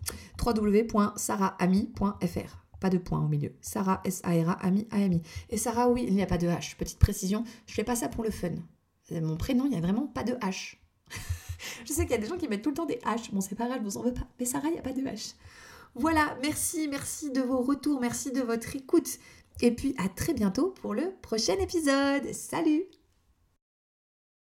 [0.44, 3.54] www.sarahami.fr pas de point au milieu.
[3.62, 5.22] Sarah, S-A-R-A, Ami, A-M-I.
[5.50, 6.76] Et Sarah, oui, il n'y a pas de H.
[6.76, 8.52] Petite précision, je fais pas ça pour le fun.
[9.12, 10.76] Euh, mon prénom, il n'y a vraiment pas de H.
[11.86, 13.32] je sais qu'il y a des gens qui mettent tout le temps des H.
[13.32, 14.28] Bon, c'est pas grave, je vous en veux pas.
[14.40, 15.34] Mais Sarah, il n'y a pas de H.
[15.96, 19.18] Voilà, merci, merci de vos retours, merci de votre écoute.
[19.62, 22.34] Et puis à très bientôt pour le prochain épisode.
[22.34, 22.84] Salut